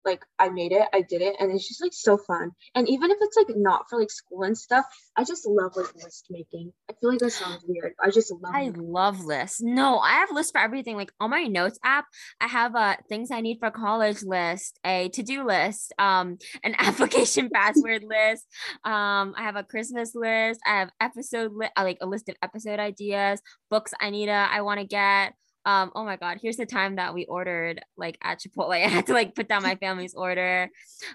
[0.08, 2.52] like I made it, I did it, and it's just like so fun.
[2.74, 5.94] And even if it's like not for like school and stuff, I just love like
[5.96, 6.72] list making.
[6.90, 7.94] I feel like that sounds weird.
[8.04, 8.54] I just love.
[8.56, 9.62] I love lists.
[9.62, 10.96] No, I have lists for everything.
[10.96, 12.06] Like on my notes app,
[12.42, 16.38] I have a uh, things I need for college list, a to do list, um,
[16.64, 18.46] an application password list.
[18.84, 20.62] Um, I have a Christmas list.
[20.66, 24.32] I have episode li- uh, like a list of episode ideas, books I need to
[24.32, 25.34] I want to get
[25.68, 28.72] um oh my god here's the time that we ordered like at chipotle.
[28.84, 30.70] I had to like put down my family's order.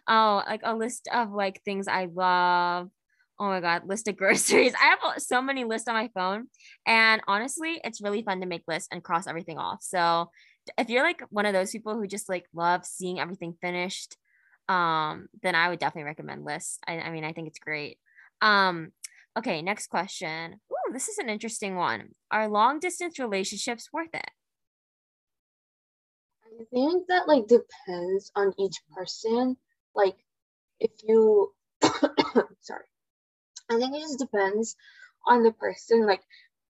[0.06, 2.90] Oh like a list of like things i love.
[3.40, 4.74] Oh my god list of groceries.
[4.80, 6.48] I have so many lists on my phone.
[6.86, 9.78] And honestly it's really fun to make lists and cross everything off.
[9.82, 10.30] So
[10.78, 14.16] if you're like one of those people who just like love seeing everything finished
[14.68, 16.78] um then i would definitely recommend lists.
[16.86, 17.98] I, I mean i think it's great.
[18.42, 18.92] Um
[19.38, 20.60] okay next question.
[20.70, 22.10] Ooh, this is an interesting one.
[22.30, 24.28] Are long distance relationships worth it
[26.62, 29.56] I think that like depends on each person.
[29.94, 30.16] Like
[30.80, 31.52] if you
[32.60, 32.84] sorry.
[33.70, 34.76] I think it just depends
[35.26, 36.06] on the person.
[36.06, 36.22] Like,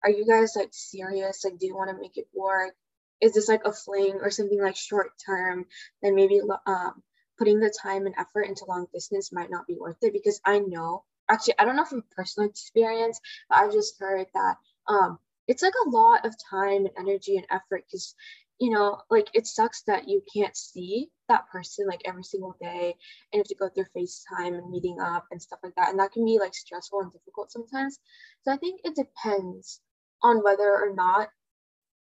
[0.03, 1.43] are you guys like serious?
[1.43, 2.73] Like, do you want to make it work?
[3.21, 5.65] Is this like a fling or something like short term?
[6.01, 7.03] Then maybe um
[7.37, 10.59] putting the time and effort into long distance might not be worth it because I
[10.59, 13.19] know actually I don't know from personal experience,
[13.49, 17.47] but I've just heard that um it's like a lot of time and energy and
[17.51, 18.15] effort because
[18.63, 22.95] you know, like it sucks that you can't see that person like every single day
[23.33, 25.89] and you have to go through FaceTime and meeting up and stuff like that.
[25.89, 27.99] And that can be like stressful and difficult sometimes.
[28.43, 29.81] So I think it depends
[30.21, 31.27] on whether or not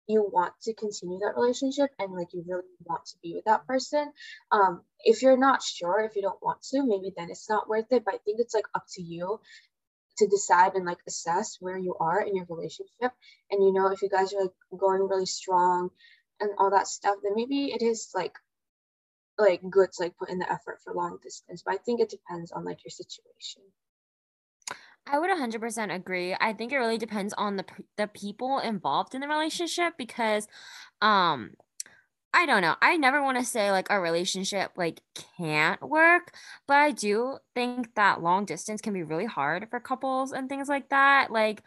[0.09, 3.65] you want to continue that relationship and like you really want to be with that
[3.65, 4.11] person.
[4.51, 7.89] Um, if you're not sure, if you don't want to, maybe then it's not worth
[7.91, 8.03] it.
[8.03, 9.39] But I think it's like up to you
[10.17, 13.11] to decide and like assess where you are in your relationship.
[13.49, 15.89] And you know, if you guys are like going really strong
[16.39, 18.35] and all that stuff, then maybe it is like
[19.37, 21.63] like good to like put in the effort for long distance.
[21.65, 23.63] But I think it depends on like your situation.
[25.05, 26.35] I would 100% agree.
[26.39, 27.65] I think it really depends on the
[27.97, 30.47] the people involved in the relationship because
[31.01, 31.51] um
[32.33, 32.75] I don't know.
[32.81, 35.01] I never want to say like a relationship like
[35.37, 36.35] can't work,
[36.67, 40.69] but I do think that long distance can be really hard for couples and things
[40.69, 41.31] like that.
[41.31, 41.63] Like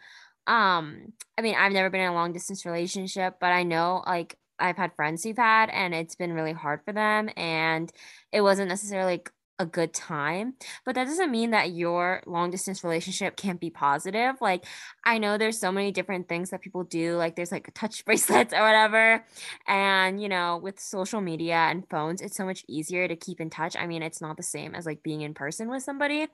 [0.47, 4.37] um I mean, I've never been in a long distance relationship, but I know like
[4.59, 7.29] I've had friends who've had, and it's been really hard for them.
[7.35, 7.91] And
[8.31, 9.23] it wasn't necessarily
[9.59, 10.53] a good time
[10.85, 14.65] but that doesn't mean that your long distance relationship can't be positive like
[15.03, 18.53] i know there's so many different things that people do like there's like touch bracelets
[18.53, 19.25] or whatever
[19.67, 23.49] and you know with social media and phones it's so much easier to keep in
[23.49, 26.27] touch i mean it's not the same as like being in person with somebody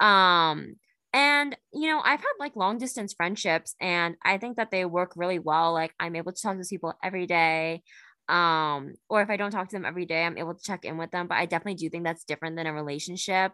[0.00, 0.74] um
[1.12, 5.12] and, you know, I've had like long distance friendships and I think that they work
[5.16, 5.72] really well.
[5.72, 7.82] Like I'm able to talk to people every day.
[8.28, 10.98] Um, or if I don't talk to them every day, I'm able to check in
[10.98, 11.28] with them.
[11.28, 13.52] But I definitely do think that's different than a relationship.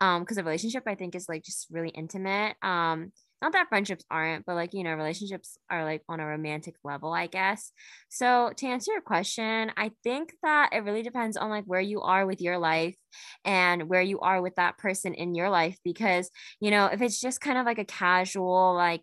[0.00, 2.56] Um, because a relationship I think is like just really intimate.
[2.62, 3.12] Um,
[3.44, 7.12] not that friendships aren't, but like, you know, relationships are like on a romantic level,
[7.12, 7.72] I guess.
[8.08, 12.00] So to answer your question, I think that it really depends on like where you
[12.00, 12.96] are with your life
[13.44, 15.76] and where you are with that person in your life.
[15.84, 19.02] Because, you know, if it's just kind of like a casual, like,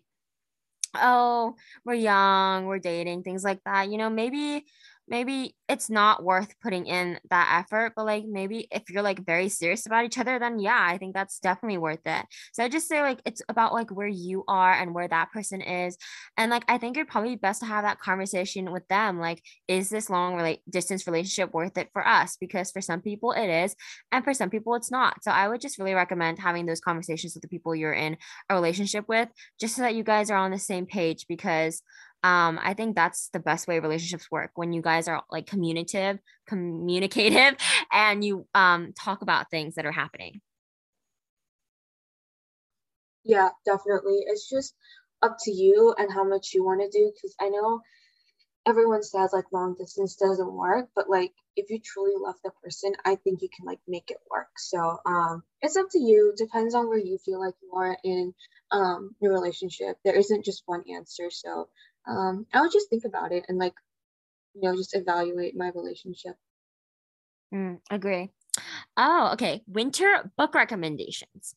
[0.96, 4.64] oh, we're young, we're dating, things like that, you know, maybe
[5.08, 9.48] maybe it's not worth putting in that effort but like maybe if you're like very
[9.48, 12.24] serious about each other then yeah i think that's definitely worth it.
[12.52, 15.60] So i just say like it's about like where you are and where that person
[15.60, 15.96] is
[16.36, 19.90] and like i think it'd probably best to have that conversation with them like is
[19.90, 22.36] this long relate distance relationship worth it for us?
[22.36, 23.74] Because for some people it is
[24.10, 25.22] and for some people it's not.
[25.22, 28.16] So i would just really recommend having those conversations with the people you're in
[28.48, 29.28] a relationship with
[29.60, 31.82] just so that you guys are on the same page because
[32.24, 36.18] um i think that's the best way relationships work when you guys are like communicative
[36.46, 37.56] communicative
[37.92, 40.40] and you um talk about things that are happening.
[43.24, 44.18] Yeah definitely.
[44.26, 44.74] It's just
[45.22, 47.80] up to you and how much you want to do because i know
[48.66, 52.92] everyone says like long distance doesn't work but like if you truly love the person
[53.04, 54.48] i think you can like make it work.
[54.58, 56.34] So um it's up to you.
[56.36, 58.34] Depends on where you feel like you are in
[58.70, 59.96] um your relationship.
[60.04, 61.68] There isn't just one answer so
[62.06, 63.74] um i would just think about it and like
[64.54, 66.36] you know just evaluate my relationship.
[67.54, 68.30] Mm, agree.
[68.96, 69.62] Oh okay.
[69.66, 71.54] Winter book recommendations.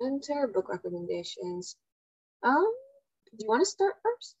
[0.00, 1.76] Winter book recommendations.
[2.42, 2.72] Um
[3.32, 4.36] do you want to start first?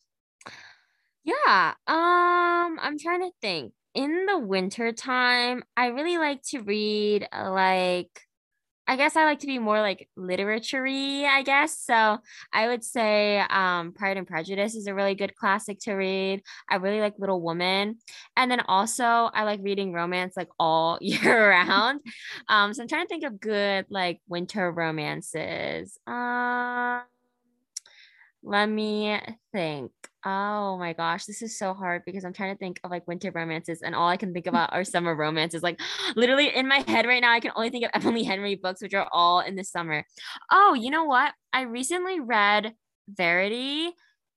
[1.24, 1.74] Yeah.
[1.86, 3.72] Um, I'm trying to think.
[3.94, 8.28] In the winter time, I really like to read uh, like
[8.90, 11.78] I guess I like to be more like literature I guess.
[11.78, 12.18] So
[12.52, 16.42] I would say um, Pride and Prejudice is a really good classic to read.
[16.68, 17.98] I really like Little Woman.
[18.36, 22.00] And then also I like reading romance like all year round.
[22.48, 25.96] Um, so I'm trying to think of good like winter romances.
[26.08, 27.02] Um,
[28.42, 29.20] let me
[29.52, 29.92] think.
[30.24, 33.30] Oh my gosh, this is so hard because I'm trying to think of like winter
[33.30, 35.62] romances and all I can think about are summer romances.
[35.62, 35.80] Like
[36.16, 38.94] literally in my head right now, I can only think of Emily Henry books, which
[38.94, 40.04] are all in the summer.
[40.50, 41.32] Oh, you know what?
[41.52, 42.74] I recently read
[43.08, 43.90] Verity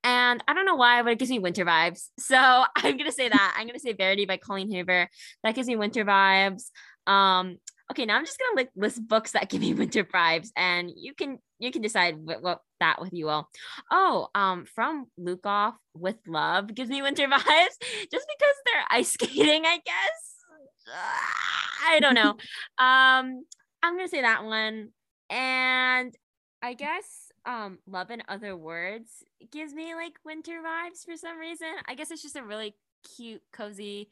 [0.04, 2.08] and I don't know why, but it gives me winter vibes.
[2.18, 3.54] So I'm gonna say that.
[3.58, 5.08] I'm gonna say Verity by Colleen Hoover.
[5.42, 6.70] That gives me winter vibes.
[7.06, 7.58] Um,
[7.90, 11.14] okay, now I'm just gonna like list books that give me winter vibes, and you
[11.14, 13.48] can you can decide what, what that with you all.
[13.90, 17.78] Oh, um, from Lukov with Love gives me winter vibes
[18.10, 20.34] just because they're ice skating, I guess.
[21.86, 22.30] I don't know.
[22.78, 23.44] um,
[23.82, 24.90] I'm gonna say that one,
[25.30, 26.14] and
[26.62, 29.10] I guess um, Love in Other Words
[29.50, 31.68] gives me like winter vibes for some reason.
[31.86, 32.74] I guess it's just a really
[33.16, 34.08] cute, cozy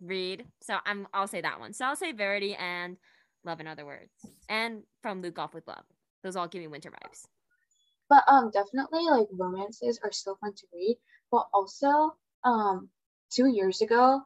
[0.00, 0.44] read.
[0.62, 1.72] So I'm I'll say that one.
[1.72, 2.96] So I'll say Verity and
[3.44, 4.12] Love in Other Words,
[4.48, 5.84] and from Lukov with Love.
[6.26, 7.24] Those all give me winter vibes.
[8.08, 10.98] But um, definitely like romances are still fun to read.
[11.30, 12.88] But also, um,
[13.30, 14.22] two years ago,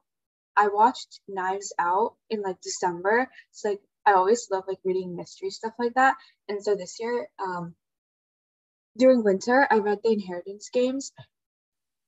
[0.56, 3.28] I watched Knives Out in like December.
[3.50, 6.16] It's like I always love like reading mystery stuff like that.
[6.48, 7.74] And so this year, um,
[8.96, 11.12] during winter, I read the Inheritance Games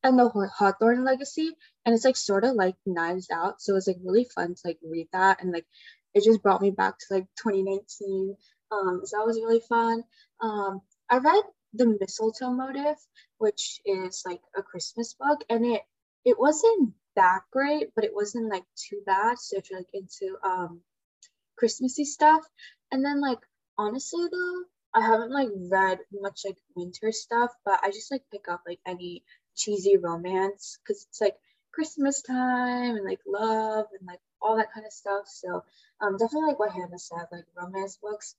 [0.02, 3.60] and the Hawthorne Legacy, and it's like sort of like Knives Out.
[3.60, 5.66] So it's like really fun to like read that, and like
[6.14, 8.36] it just brought me back to like 2019
[8.72, 10.04] um, so that was really fun.
[10.40, 10.80] Um,
[11.10, 12.96] I read the mistletoe motive,
[13.38, 15.82] which is like a Christmas book, and it
[16.24, 19.38] it wasn't that great, but it wasn't like too bad.
[19.38, 20.80] So if you're like into um
[21.56, 22.46] Christmassy stuff,
[22.90, 23.40] and then like
[23.78, 28.48] honestly though, I haven't like read much like winter stuff, but I just like pick
[28.48, 29.24] up like any
[29.56, 31.36] cheesy romance because it's like
[31.72, 35.28] Christmas time and like love and like all that kind of stuff.
[35.28, 35.64] So
[36.00, 38.34] um definitely like what Hannah said, like romance books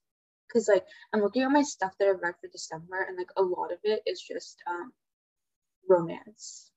[0.54, 3.42] because like I'm looking at my stuff that I've read for December, and like a
[3.42, 4.94] lot of it is just um
[5.88, 6.70] romance.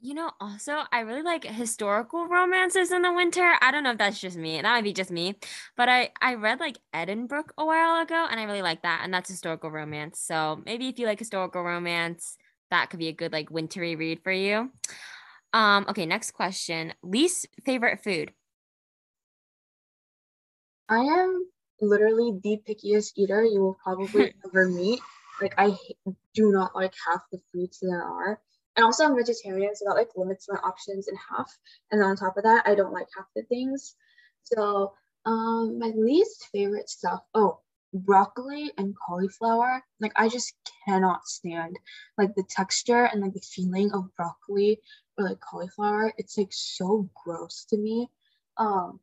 [0.00, 3.54] You know, also I really like historical romances in the winter.
[3.62, 4.60] I don't know if that's just me.
[4.60, 5.36] That might be just me.
[5.76, 9.00] But I I read like Edinburgh a while ago and I really like that.
[9.02, 10.20] And that's historical romance.
[10.20, 12.36] So maybe if you like historical romance,
[12.70, 14.70] that could be a good like wintry read for you.
[15.54, 16.92] Um, okay, next question.
[17.02, 18.34] Least favorite food.
[20.88, 21.46] I am
[21.88, 25.00] literally the pickiest eater you will probably ever meet.
[25.40, 25.76] Like I
[26.34, 28.40] do not like half the foods there are.
[28.76, 31.50] And also I'm vegetarian, so that like limits my options in half.
[31.90, 33.96] And then on top of that, I don't like half the things.
[34.42, 34.92] So
[35.26, 37.60] um my least favorite stuff, oh,
[37.92, 39.82] broccoli and cauliflower.
[40.00, 40.54] Like I just
[40.86, 41.78] cannot stand
[42.18, 44.80] like the texture and like the feeling of broccoli
[45.16, 46.12] or like cauliflower.
[46.18, 48.08] It's like so gross to me.
[48.56, 49.00] Um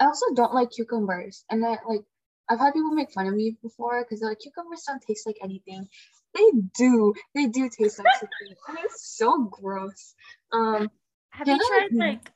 [0.00, 1.44] I also don't like cucumbers.
[1.50, 2.02] And I like
[2.48, 5.38] I've had people make fun of me before because they're like cucumbers don't taste like
[5.42, 5.88] anything.
[6.34, 7.14] They do.
[7.34, 8.78] They do taste like something.
[8.84, 10.14] it's so gross.
[10.52, 10.90] Um
[11.30, 12.30] have you tried like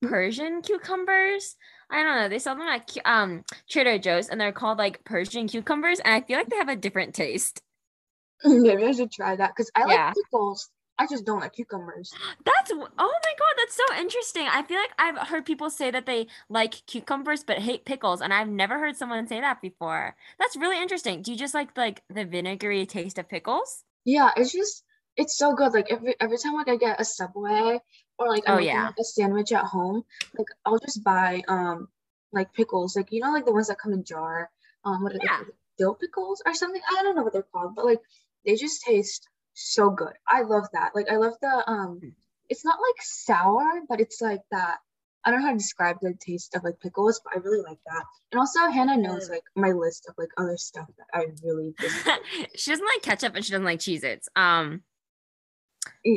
[0.00, 1.56] Persian cucumbers?
[1.90, 2.28] I don't know.
[2.28, 6.20] They sell them at um Trader Joe's and they're called like Persian cucumbers and I
[6.20, 7.60] feel like they have a different taste.
[8.44, 10.68] Maybe I should try that because I like pickles
[11.02, 12.14] I just don't like cucumbers.
[12.44, 14.46] That's oh my god, that's so interesting.
[14.48, 18.32] I feel like I've heard people say that they like cucumbers but hate pickles, and
[18.32, 20.14] I've never heard someone say that before.
[20.38, 21.20] That's really interesting.
[21.22, 23.82] Do you just like like the vinegary taste of pickles?
[24.04, 24.84] Yeah, it's just
[25.16, 25.72] it's so good.
[25.72, 27.80] Like every every time like I get a subway
[28.18, 28.90] or like I'm oh, yeah.
[28.96, 30.04] a sandwich at home,
[30.38, 31.88] like I'll just buy um
[32.32, 34.50] like pickles, like you know like the ones that come in jar.
[34.84, 35.40] Um, what are yeah.
[35.40, 35.50] they?
[35.78, 36.80] Dill pickles or something?
[36.96, 38.00] I don't know what they're called, but like
[38.46, 40.12] they just taste so good.
[40.28, 40.92] I love that.
[40.94, 42.00] Like I love the um
[42.48, 44.78] it's not like sour, but it's like that.
[45.24, 47.78] I don't know how to describe the taste of like pickles, but I really like
[47.86, 48.04] that.
[48.32, 51.74] And also Hannah knows like my list of like other stuff that I really
[52.56, 54.28] she doesn't like ketchup and she doesn't like Cheez Its.
[54.36, 54.82] Um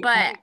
[0.02, 0.38] but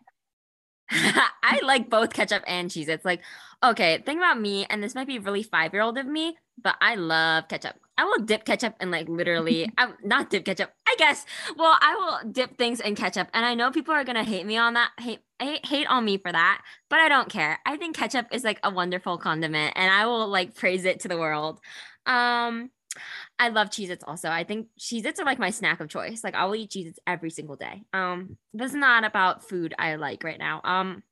[1.43, 2.89] I like both ketchup and cheese.
[2.89, 3.05] Its.
[3.05, 3.23] Like,
[3.63, 6.77] okay, think about me, and this might be really five year old of me, but
[6.81, 7.77] I love ketchup.
[7.99, 11.25] I will dip ketchup and like literally, I'm not dip ketchup, I guess.
[11.57, 14.57] Well, I will dip things in ketchup, and I know people are gonna hate me
[14.57, 17.59] on that, hate hate, hate on me for that, but I don't care.
[17.67, 21.09] I think ketchup is like a wonderful condiment, and I will like praise it to
[21.09, 21.61] the world.
[22.07, 22.71] Um,
[23.39, 24.29] I love Cheez Its also.
[24.29, 26.23] I think Cheez Its are like my snack of choice.
[26.23, 27.83] Like I will eat Cheez Its every single day.
[27.93, 30.61] Um, this is not about food I like right now.
[30.65, 31.03] Um,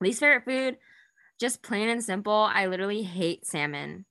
[0.00, 0.78] least favorite food,
[1.38, 2.32] just plain and simple.
[2.32, 4.04] I literally hate salmon.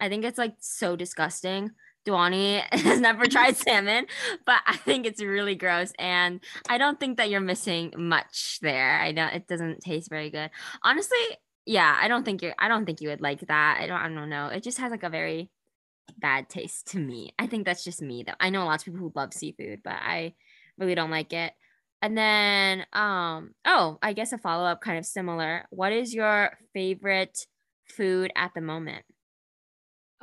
[0.00, 1.72] I think it's like so disgusting.
[2.06, 4.06] Dwani has never tried salmon,
[4.44, 5.92] but I think it's really gross.
[5.98, 9.00] And I don't think that you're missing much there.
[9.00, 10.50] I know it doesn't taste very good.
[10.82, 11.18] Honestly,
[11.66, 13.78] yeah, I don't think you're I don't think you would like that.
[13.80, 14.46] I don't I don't know.
[14.48, 15.50] It just has like a very
[16.18, 17.32] bad taste to me.
[17.38, 18.34] I think that's just me though.
[18.38, 20.34] I know lots of people who love seafood, but I
[20.78, 21.52] really don't like it.
[22.02, 25.66] And then um oh, I guess a follow-up kind of similar.
[25.70, 27.46] What is your favorite
[27.88, 29.04] food at the moment?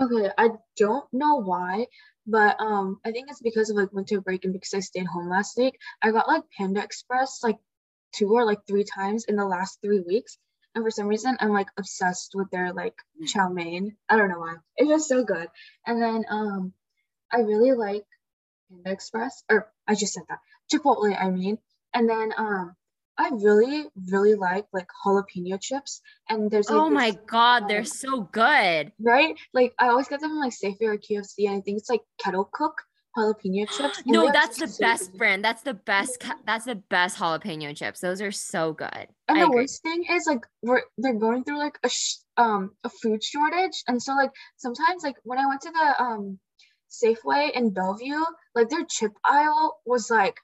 [0.01, 1.87] Okay, I don't know why,
[2.25, 5.29] but um I think it's because of like winter break and because I stayed home
[5.29, 5.77] last week.
[6.01, 7.59] I got like Panda Express like
[8.13, 10.37] two or like three times in the last three weeks.
[10.75, 13.27] And for some reason I'm like obsessed with their like mm.
[13.27, 13.95] chow mein.
[14.09, 14.55] I don't know why.
[14.77, 15.47] It's just so good.
[15.85, 16.73] And then um
[17.31, 18.05] I really like
[18.69, 20.39] Panda Express, or I just said that.
[20.71, 21.59] Chipotle, I mean.
[21.93, 22.75] And then um
[23.17, 26.01] I really, really like like jalapeno chips.
[26.29, 28.91] And there's like, oh my god, they're so good.
[28.99, 29.35] Right?
[29.53, 32.01] Like I always get them from like Safeway or QFC, and I think it's like
[32.19, 32.81] kettle cook
[33.15, 34.01] jalapeno chips.
[34.05, 35.17] No, that's the so best good.
[35.17, 35.45] brand.
[35.45, 36.23] That's the best.
[36.45, 37.99] That's the best jalapeno chips.
[37.99, 39.07] Those are so good.
[39.27, 39.61] And I the agree.
[39.61, 43.83] worst thing is like we're they're going through like a sh- um a food shortage,
[43.87, 46.39] and so like sometimes like when I went to the um
[46.89, 48.23] Safeway in Bellevue,
[48.55, 50.39] like their chip aisle was like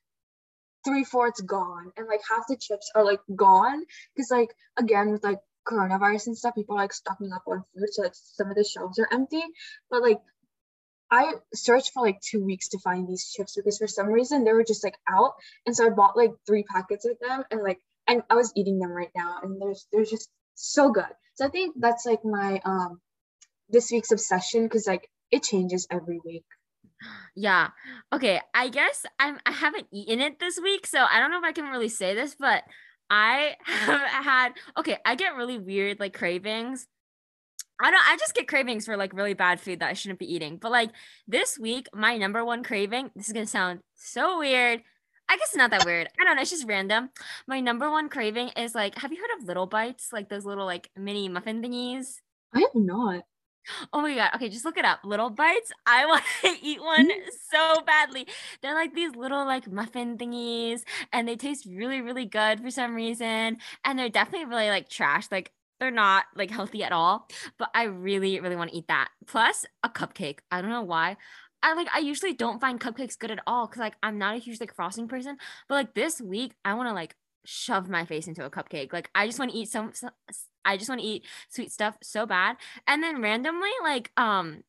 [0.86, 3.84] three fourths gone and like half the chips are like gone
[4.15, 7.88] because like again with like coronavirus and stuff people are like stocking up on food
[7.92, 9.42] so like some of the shelves are empty.
[9.89, 10.20] But like
[11.12, 14.54] I searched for like two weeks to find these chips because for some reason they
[14.54, 15.34] were just like out
[15.65, 18.80] and so I bought like three packets of them and like and I was eating
[18.80, 21.06] them right now and there's they're just so good.
[21.36, 23.02] So I think that's like my um
[23.70, 26.46] this week's obsession because like it changes every week
[27.36, 27.70] yeah.
[28.14, 28.42] Okay.
[28.54, 31.52] I guess I'm I haven't eaten it this week, so I don't know if I
[31.52, 32.64] can really say this, but
[33.10, 36.88] I have had okay, I get really weird like cravings.
[37.82, 40.34] I don't I just get cravings for like really bad food that I shouldn't be
[40.34, 40.58] eating.
[40.58, 40.92] But like
[41.28, 44.82] this week, my number one craving, this is gonna sound so weird.
[45.30, 46.08] I guess not that weird.
[46.20, 46.42] I don't know.
[46.42, 47.12] It's just random.
[47.48, 50.10] My number one craving is like, have you heard of little bites?
[50.12, 52.16] Like those little like mini muffin thingies?
[52.54, 53.24] I have not.
[53.93, 54.32] Oh my god.
[54.36, 55.00] Okay, just look it up.
[55.04, 55.72] Little bites.
[55.86, 57.15] I want to eat one mm.
[57.52, 58.28] so badly.
[58.62, 60.82] They're like these little like muffin thingies
[61.13, 65.28] and they taste really really good for some reason and they're definitely really like trash.
[65.32, 69.10] Like they're not like healthy at all, but I really really want to eat that.
[69.28, 70.39] Plus a cupcake.
[70.52, 71.17] I don't know why.
[71.62, 74.39] I like I usually don't find cupcakes good at all cuz like I'm not a
[74.39, 78.28] huge like frosting person, but like this week I want to like shove my face
[78.28, 78.93] into a cupcake.
[78.93, 80.12] Like I just want to eat some, some
[80.65, 82.58] I just want to eat sweet stuff so bad.
[82.88, 84.63] And then randomly like um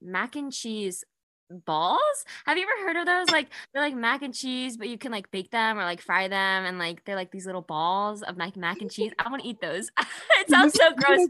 [0.00, 1.04] mac and cheese
[1.50, 2.00] balls.
[2.44, 3.30] Have you ever heard of those?
[3.30, 6.28] Like they're like mac and cheese, but you can like bake them or like fry
[6.28, 9.12] them and like they're like these little balls of mac mac and cheese.
[9.18, 9.90] I want to eat those.
[10.40, 11.28] it sounds so gross.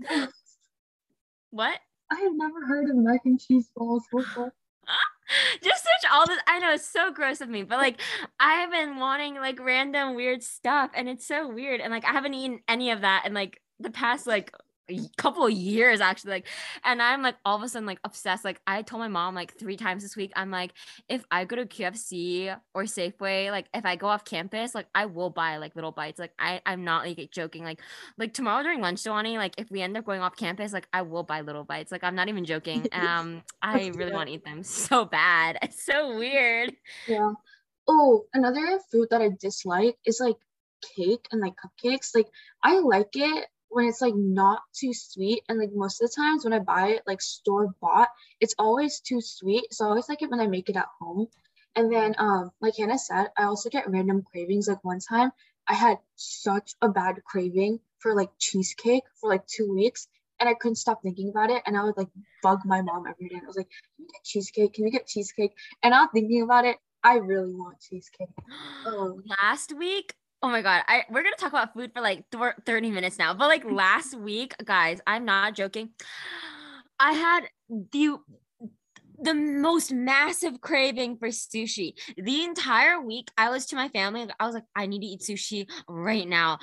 [1.51, 1.79] what?
[2.11, 4.53] I have never heard of mac and cheese balls before.
[5.63, 6.39] just search all this.
[6.47, 8.01] I know it's so gross of me, but like
[8.39, 11.81] I have been wanting like random weird stuff, and it's so weird.
[11.81, 14.53] And like I haven't eaten any of that in like the past like
[15.17, 16.47] couple of years actually like
[16.85, 19.59] and i'm like all of a sudden like obsessed like i told my mom like
[19.59, 20.73] three times this week i'm like
[21.09, 25.05] if i go to qfc or safeway like if i go off campus like i
[25.05, 27.81] will buy like little bites like i i'm not like joking like
[28.17, 31.03] like tomorrow during lunch Johnny like if we end up going off campus like i
[31.03, 34.45] will buy little bites like i'm not even joking um i really want to eat
[34.45, 36.73] them so bad it's so weird.
[37.09, 37.33] Yeah.
[37.89, 40.37] Oh another food that i dislike is like
[40.97, 42.27] cake and like cupcakes like
[42.63, 46.45] i like it when it's like not too sweet and like most of the times
[46.45, 48.09] when i buy it like store bought
[48.41, 51.27] it's always too sweet so i always like it when i make it at home.
[51.75, 54.69] And then um like hannah said i also get random cravings.
[54.69, 55.31] Like one time
[55.69, 60.09] i had such a bad craving for like cheesecake for like two weeks
[60.41, 62.09] and i couldn't stop thinking about it and i would like
[62.43, 63.41] bug my mom every day.
[63.43, 64.73] I was like can we get cheesecake?
[64.75, 65.53] Can we get cheesecake?
[65.83, 68.29] And i'm thinking about it I really want cheesecake.
[68.87, 70.15] Um, last week,
[70.47, 73.35] oh my god, I we're gonna talk about food for like th- 30 minutes now.
[73.35, 75.91] But like last week, guys, I'm not joking.
[77.01, 78.17] I had the
[79.19, 81.95] the most massive craving for sushi.
[82.17, 84.29] The entire week, I was to my family.
[84.39, 86.59] I was like, I need to eat sushi right now.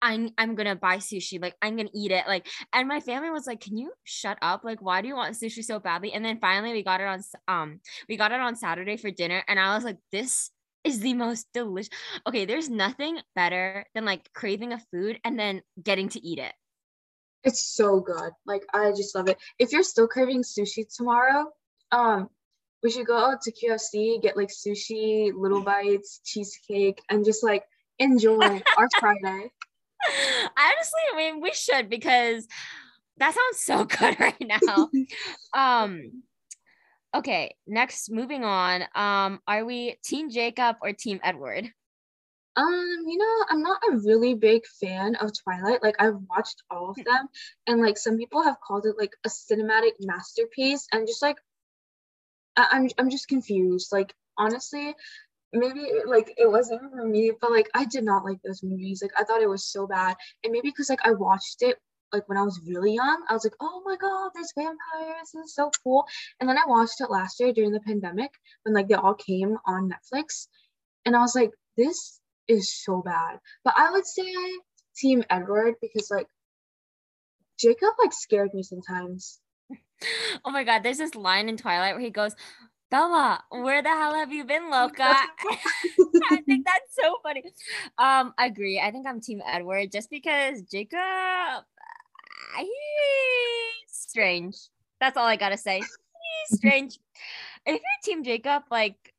[0.00, 1.40] I'm I'm gonna buy sushi.
[1.40, 2.24] Like I'm gonna eat it.
[2.26, 4.64] Like, and my family was like, "Can you shut up?
[4.64, 7.20] Like, why do you want sushi so badly?" And then finally, we got it on
[7.48, 10.50] um we got it on Saturday for dinner, and I was like, "This
[10.86, 11.90] is the most delicious."
[12.26, 16.52] Okay, there's nothing better than like craving a food and then getting to eat it.
[17.44, 18.32] It's so good.
[18.46, 19.38] Like I just love it.
[19.58, 21.46] If you're still craving sushi tomorrow,
[21.92, 22.28] um,
[22.82, 27.64] we should go out to QFC, get like sushi, little bites, cheesecake, and just like
[27.98, 29.50] enjoy our Friday.
[30.08, 32.46] I honestly, I mean, we should because
[33.18, 34.90] that sounds so good right now.
[35.84, 36.22] um,
[37.16, 38.82] okay, next, moving on.
[38.94, 41.70] Um, are we Team Jacob or Team Edward?
[42.56, 45.82] Um, you know, I'm not a really big fan of Twilight.
[45.82, 47.28] Like I've watched all of them
[47.66, 51.36] and like some people have called it like a cinematic masterpiece and just like
[52.56, 53.92] I- I'm I'm just confused.
[53.92, 54.94] Like honestly,
[55.52, 59.02] maybe like it wasn't for me, but like I did not like those movies.
[59.02, 60.16] Like I thought it was so bad.
[60.44, 61.78] And maybe because like I watched it
[62.12, 65.46] like when I was really young, I was like, oh my god, there's vampires, this
[65.46, 66.06] is so cool.
[66.40, 68.30] And then I watched it last year during the pandemic
[68.62, 70.48] when like they all came on Netflix.
[71.04, 73.38] And I was like, this is so bad.
[73.64, 74.32] But I would say
[74.96, 76.26] Team Edward because like
[77.58, 79.40] Jacob like scared me sometimes.
[80.44, 82.34] Oh my god, there's this line in Twilight where he goes,
[82.90, 85.02] Bella, where the hell have you been, Loca?
[86.30, 87.42] I think that's so funny.
[87.98, 88.80] Um, I agree.
[88.80, 91.64] I think I'm Team Edward just because Jacob,
[92.58, 92.70] he's
[93.90, 94.56] strange.
[95.00, 95.78] That's all I gotta say.
[95.78, 95.88] He's
[96.58, 96.98] strange.
[97.64, 99.14] if you're Team Jacob, like,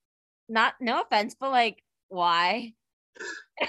[0.49, 2.73] not no offense, but like, why?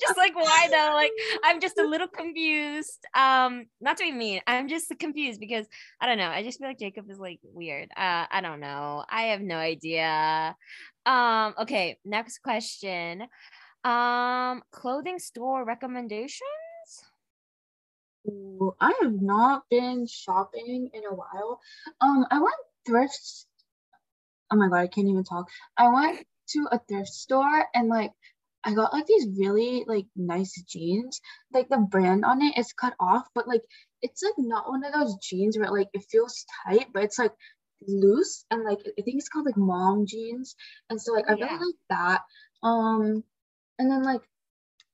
[0.00, 1.12] just like why though like
[1.44, 5.66] i'm just a little confused um not to be mean i'm just confused because
[6.00, 9.04] i don't know i just feel like jacob is like weird uh i don't know
[9.08, 10.56] i have no idea
[11.06, 13.22] um okay next question
[13.84, 16.42] um clothing store recommendations
[18.28, 21.60] Ooh, i have not been shopping in a while
[22.00, 22.54] um i went
[22.86, 23.46] thrift
[24.52, 28.12] oh my god i can't even talk i went to a thrift store and like
[28.64, 31.20] I got like these really like nice jeans.
[31.52, 33.62] Like the brand on it is cut off, but like
[34.02, 37.32] it's like not one of those jeans where like it feels tight, but it's like
[37.88, 40.54] loose and like I think it's called like mom jeans.
[40.88, 42.20] And so like I really like that.
[42.62, 43.24] Um
[43.78, 44.22] and then like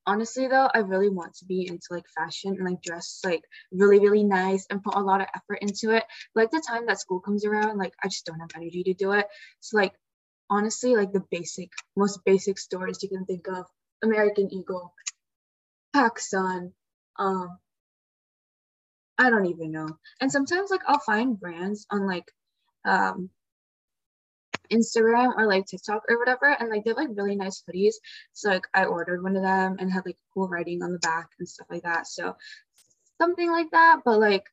[0.08, 4.00] honestly though, I really want to be into like fashion and like dress like really,
[4.00, 6.04] really nice and put a lot of effort into it.
[6.34, 9.12] Like the time that school comes around, like I just don't have energy to do
[9.12, 9.26] it.
[9.60, 9.92] So like
[10.50, 13.66] honestly like the basic, most basic stores you can think of.
[14.02, 14.94] American Eagle,
[15.94, 16.72] PacSun,
[17.18, 17.58] um,
[19.18, 19.88] I don't even know.
[20.20, 22.30] And sometimes like I'll find brands on like
[22.84, 23.30] um
[24.72, 27.94] Instagram or like TikTok or whatever, and like they have like really nice hoodies.
[28.32, 31.28] So like I ordered one of them and had like cool writing on the back
[31.38, 32.06] and stuff like that.
[32.06, 32.36] So
[33.20, 34.44] something like that, but like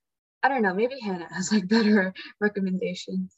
[0.43, 3.35] I don't know, maybe Hannah has like better recommendations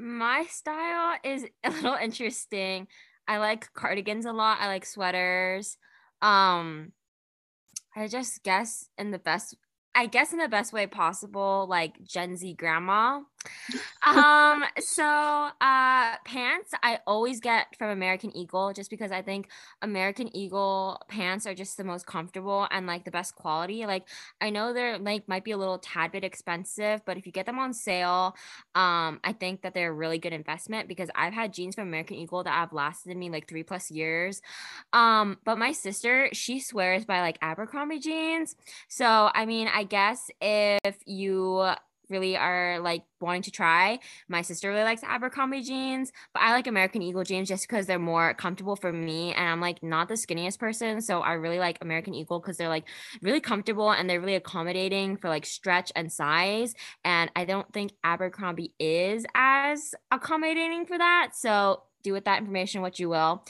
[0.00, 2.88] my style is a little interesting.
[3.28, 4.58] I like cardigans a lot.
[4.60, 5.76] I like sweaters.
[6.22, 6.92] Um
[7.94, 9.56] I just guess in the best
[9.94, 13.20] I guess in the best way possible, like Gen Z grandma.
[14.06, 19.48] Um, so uh pants I always get from American Eagle just because I think
[19.82, 23.84] American Eagle pants are just the most comfortable and like the best quality.
[23.86, 24.08] Like
[24.40, 27.46] I know they're like might be a little tad bit expensive, but if you get
[27.46, 28.34] them on sale,
[28.74, 32.16] um, I think that they're a really good investment because I've had jeans from American
[32.16, 34.40] Eagle that have lasted me like three plus years.
[34.92, 38.56] Um, but my sister, she swears by like Abercrombie jeans.
[38.88, 41.74] So I mean, I guess if you
[42.10, 43.98] really are like wanting to try.
[44.28, 47.98] My sister really likes Abercrombie jeans, but I like American Eagle jeans just because they're
[47.98, 49.32] more comfortable for me.
[49.34, 51.00] And I'm like not the skinniest person.
[51.00, 52.88] So I really like American Eagle because they're like
[53.22, 56.74] really comfortable and they're really accommodating for like stretch and size.
[57.04, 61.30] And I don't think Abercrombie is as accommodating for that.
[61.34, 63.44] So do with that information what you will.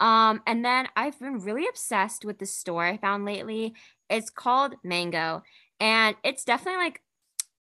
[0.00, 3.74] Um, and then I've been really obsessed with the store I found lately.
[4.08, 5.42] It's called Mango.
[5.80, 7.02] And it's definitely like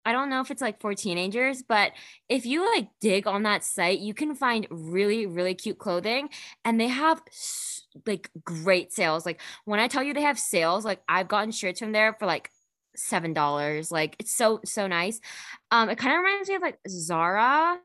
[0.08, 1.92] I don't know if it's like for teenagers, but
[2.30, 6.30] if you like dig on that site, you can find really, really cute clothing
[6.64, 7.20] and they have
[8.06, 9.26] like great sales.
[9.26, 12.24] Like when I tell you they have sales, like I've gotten shirts from there for
[12.24, 12.50] like
[12.96, 13.92] seven dollars.
[13.92, 15.20] Like it's so, so nice.
[15.70, 17.78] Um, it kind of reminds me of like Zara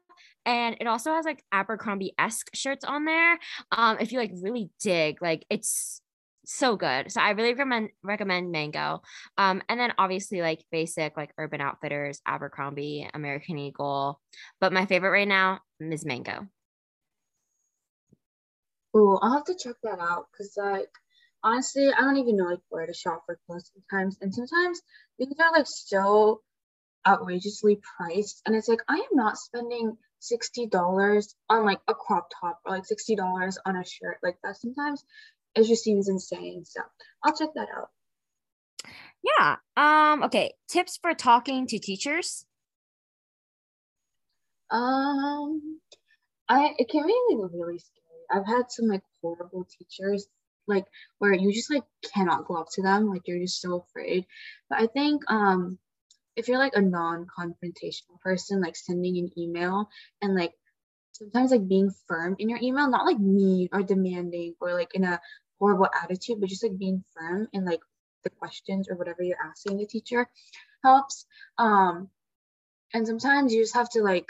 [0.46, 3.38] and it also has like Abercrombie esque shirts on there.
[3.74, 6.00] Um, if you like really dig, like it's
[6.46, 7.12] so good.
[7.12, 9.02] So I really recommend recommend Mango.
[9.38, 14.20] Um, and then obviously like basic like Urban Outfitters, Abercrombie, American Eagle.
[14.60, 16.48] But my favorite right now is Mango.
[18.94, 20.90] Oh, I'll have to check that out because like
[21.44, 24.18] honestly, I don't even know like where to shop for clothes sometimes.
[24.22, 24.82] And sometimes
[25.18, 26.42] things are like so
[27.08, 28.42] outrageously priced.
[28.46, 32.86] And it's like I am not spending $60 on like a crop top or like
[32.86, 34.18] $60 on a shirt.
[34.24, 35.04] Like that sometimes
[35.56, 36.66] it just seems insane.
[36.66, 36.82] So
[37.24, 37.90] I'll check that out.
[39.24, 39.58] Yeah.
[39.78, 40.54] Um, okay.
[40.68, 42.46] Tips for talking to teachers.
[44.70, 45.80] Um
[46.50, 48.24] I it can be like really scary.
[48.32, 50.28] I've had some like horrible teachers
[50.68, 50.86] like
[51.20, 51.84] where you just like
[52.14, 54.26] cannot go up to them like you're just so afraid
[54.70, 55.78] but i think um
[56.36, 59.90] if you're like a non-confrontational person like sending an email
[60.22, 60.54] and like
[61.12, 65.04] sometimes like being firm in your email not like mean or demanding or like in
[65.04, 65.20] a
[65.64, 67.80] horrible attitude but just like being firm in like
[68.26, 70.28] the questions or whatever you're asking the teacher
[70.84, 71.26] helps.
[71.58, 72.10] Um
[72.94, 74.28] and sometimes you just have to like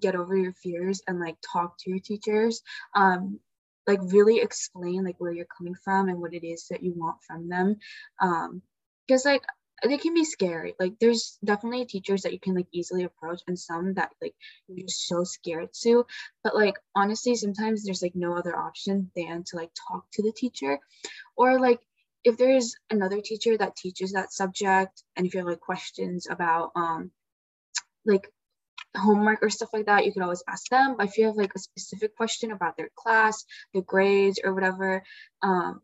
[0.00, 2.62] get over your fears and like talk to your teachers.
[2.94, 3.40] Um
[3.88, 7.16] like really explain like where you're coming from and what it is that you want
[7.26, 7.76] from them.
[8.20, 8.62] Um
[9.06, 9.42] because like
[9.84, 13.58] they can be scary like there's definitely teachers that you can like easily approach and
[13.58, 14.34] some that like
[14.66, 16.04] you're just so scared to
[16.42, 20.32] but like honestly sometimes there's like no other option than to like talk to the
[20.32, 20.78] teacher
[21.36, 21.80] or like
[22.24, 26.72] if there's another teacher that teaches that subject and if you have like questions about
[26.74, 27.10] um
[28.04, 28.28] like
[28.96, 30.96] homework or stuff like that, you can always ask them.
[30.96, 35.02] But if you have like a specific question about their class, the grades, or whatever,
[35.42, 35.80] um,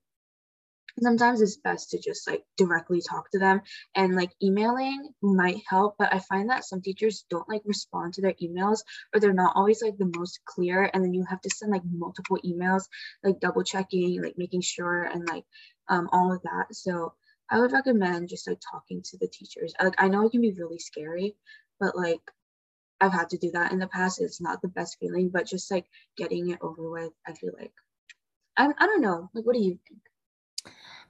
[1.03, 3.61] sometimes it's best to just like directly talk to them
[3.97, 8.23] and like emailing might help but i find that some teachers don't like respond to
[8.23, 8.81] their emails
[9.13, 11.83] or they're not always like the most clear and then you have to send like
[11.91, 12.85] multiple emails
[13.23, 15.45] like double checking like making sure and like
[15.89, 17.13] um, all of that so
[17.51, 20.53] i would recommend just like talking to the teachers like i know it can be
[20.53, 21.37] really scary
[21.81, 22.21] but like
[23.01, 24.21] I've had to do that in the past.
[24.21, 25.85] It's not the best feeling, but just like
[26.17, 27.73] getting it over with, I feel like
[28.57, 29.31] I, I don't know.
[29.35, 30.01] Like, what do you think?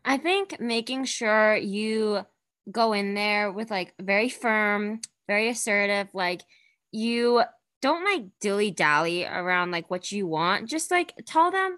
[0.04, 2.26] I think making sure you
[2.70, 6.42] go in there with like very firm, very assertive, like
[6.92, 7.42] you
[7.82, 10.68] don't like dilly dally around like what you want.
[10.68, 11.76] Just like tell them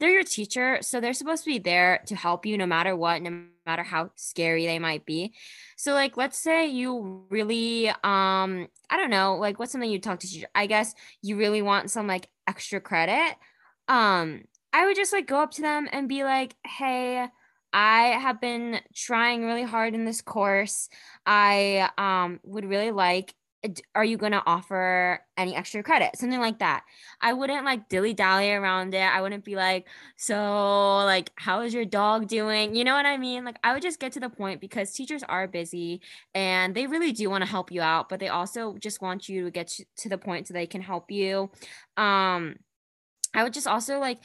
[0.00, 3.22] they're your teacher, so they're supposed to be there to help you no matter what,
[3.22, 5.32] no matter how scary they might be.
[5.76, 10.20] So like let's say you really um I don't know, like what's something you talk
[10.20, 10.48] to teacher?
[10.54, 13.36] I guess you really want some like extra credit.
[13.88, 17.28] Um I would just like go up to them and be like, "Hey,
[17.74, 20.88] I have been trying really hard in this course.
[21.26, 23.34] I um would really like
[23.94, 26.10] are you going to offer any extra credit?
[26.16, 26.84] Something like that.
[27.22, 29.00] I wouldn't like dilly dally around it.
[29.00, 30.34] I wouldn't be like so
[31.04, 32.74] like how is your dog doing?
[32.76, 33.44] You know what i mean?
[33.44, 36.00] Like i would just get to the point because teachers are busy
[36.34, 39.44] and they really do want to help you out but they also just want you
[39.44, 41.50] to get to the point so they can help you.
[41.96, 42.56] Um
[43.34, 44.18] i would just also like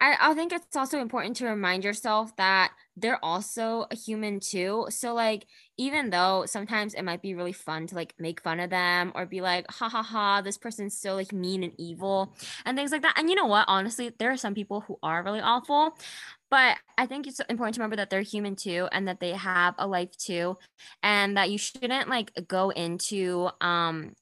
[0.00, 4.86] I, I think it's also important to remind yourself that they're also a human too.
[4.90, 5.46] So like
[5.78, 9.24] even though sometimes it might be really fun to like make fun of them or
[9.24, 12.34] be like, ha ha ha, this person's so like mean and evil
[12.66, 13.14] and things like that.
[13.16, 13.64] And you know what?
[13.68, 15.96] Honestly, there are some people who are really awful.
[16.50, 19.74] But I think it's important to remember that they're human too and that they have
[19.78, 20.56] a life too.
[21.02, 24.14] And that you shouldn't like go into um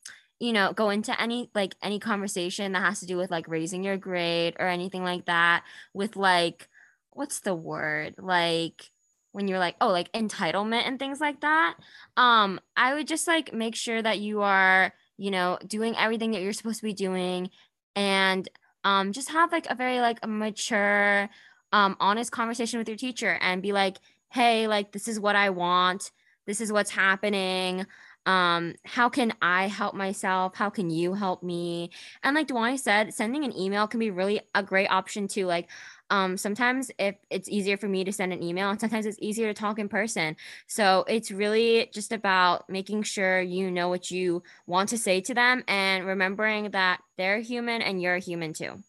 [0.42, 3.84] you know go into any like any conversation that has to do with like raising
[3.84, 5.62] your grade or anything like that
[5.94, 6.68] with like
[7.10, 8.14] what's the word?
[8.18, 8.90] Like
[9.32, 11.76] when you're like oh like entitlement and things like that
[12.18, 16.42] um i would just like make sure that you are you know doing everything that
[16.42, 17.48] you're supposed to be doing
[17.96, 18.48] and
[18.84, 21.30] um just have like a very like a mature
[21.72, 23.96] um honest conversation with your teacher and be like
[24.30, 26.10] hey like this is what i want.
[26.44, 27.86] This is what's happening
[28.26, 30.54] um how can i help myself?
[30.56, 31.90] How can you help me?
[32.22, 35.68] And like Dwani said sending an email can be really a great option too like
[36.10, 39.48] um sometimes if it's easier for me to send an email and sometimes it's easier
[39.52, 40.36] to talk in person.
[40.66, 45.34] So it's really just about making sure you know what you want to say to
[45.34, 48.82] them and remembering that they're human and you're human too.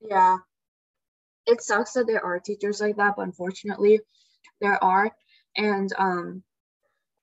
[0.00, 0.38] Yeah.
[1.46, 4.00] It sucks that there are teachers like that but unfortunately
[4.60, 5.10] there are.
[5.56, 6.42] And um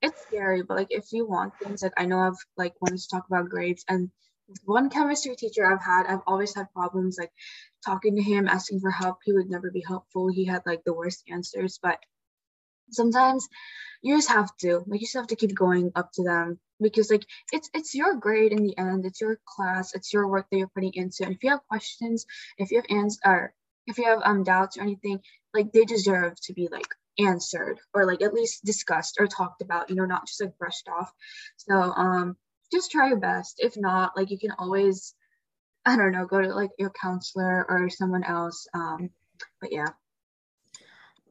[0.03, 3.09] it's scary but like if you want things like i know i've like wanted to
[3.09, 4.11] talk about grades and
[4.65, 7.31] one chemistry teacher i've had i've always had problems like
[7.85, 9.17] talking to him asking for help.
[9.23, 10.29] He would never be helpful.
[10.29, 11.99] He had like the worst answers but
[12.91, 13.47] sometimes
[14.01, 17.09] you just have to like you just have to keep going up to them because
[17.09, 19.05] like it's it's your grade in the end.
[19.05, 19.93] It's your class.
[19.93, 21.23] It's your work that you're putting into.
[21.23, 22.25] And if you have questions
[22.57, 23.53] if you have answers or
[23.87, 25.19] if you have um doubts or anything
[25.53, 26.87] like they deserve to be like
[27.19, 30.87] answered or like at least discussed or talked about you know not just like brushed
[30.89, 31.11] off
[31.57, 32.35] so um
[32.71, 35.13] just try your best if not like you can always
[35.85, 39.09] i don't know go to like your counselor or someone else um
[39.61, 39.89] but yeah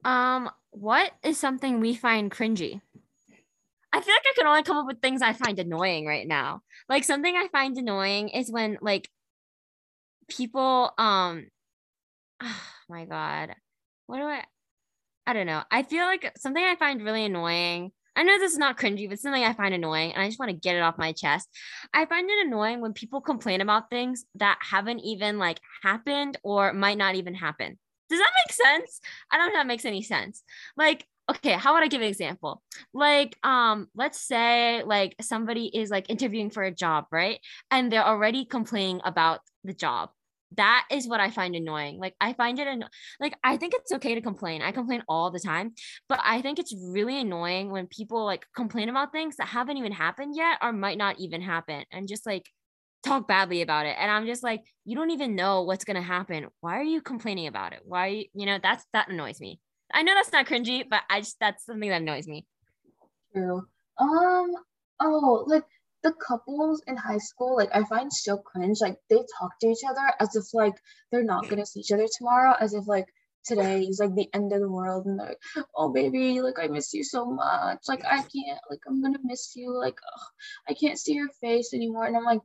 [0.05, 2.81] um what is something we find cringy
[3.95, 6.63] I feel like I can only come up with things I find annoying right now.
[6.89, 9.11] Like something I find annoying is when like
[10.29, 11.49] people um
[12.43, 13.55] oh my god.
[14.07, 14.45] What do I
[15.27, 15.63] I don't know.
[15.71, 17.93] I feel like something I find really annoying.
[18.15, 20.51] I know this is not cringy, but something I find annoying, and I just want
[20.51, 21.49] to get it off my chest.
[21.95, 26.73] I find it annoying when people complain about things that haven't even like happened or
[26.73, 27.79] might not even happen.
[28.11, 29.01] Does that make sense?
[29.31, 30.43] I don't know if that makes any sense.
[30.77, 32.63] Like, okay, how would I give an example?
[32.93, 37.41] Like, um, let's say like somebody is like interviewing for a job, right?
[37.71, 40.11] And they're already complaining about the job
[40.57, 41.99] that is what I find annoying.
[41.99, 42.89] Like I find it anno-
[43.21, 44.63] like I think it's okay to complain.
[44.63, 45.73] I complain all the time,
[46.09, 49.93] but I think it's really annoying when people like complain about things that haven't even
[49.93, 52.49] happened yet or might not even happen and just like
[53.03, 53.97] talk badly about it.
[53.99, 56.47] And I'm just like, you don't even know what's going to happen.
[56.61, 57.81] Why are you complaining about it?
[57.85, 59.61] Why you, know, that's that annoys me.
[59.93, 62.47] I know that's not cringy, but I just that's something that annoys me.
[63.35, 63.67] True.
[63.99, 64.53] Um
[65.01, 65.65] oh, like
[66.03, 68.79] the couples in high school, like I find so cringe.
[68.81, 70.75] Like they talk to each other as if like
[71.11, 73.07] they're not gonna see each other tomorrow, as if like
[73.45, 75.39] today is like the end of the world and like,
[75.77, 77.79] oh baby, like I miss you so much.
[77.89, 79.77] Like I can't, like I'm gonna miss you.
[79.77, 80.27] Like ugh,
[80.69, 82.07] I can't see your face anymore.
[82.07, 82.41] And I'm like,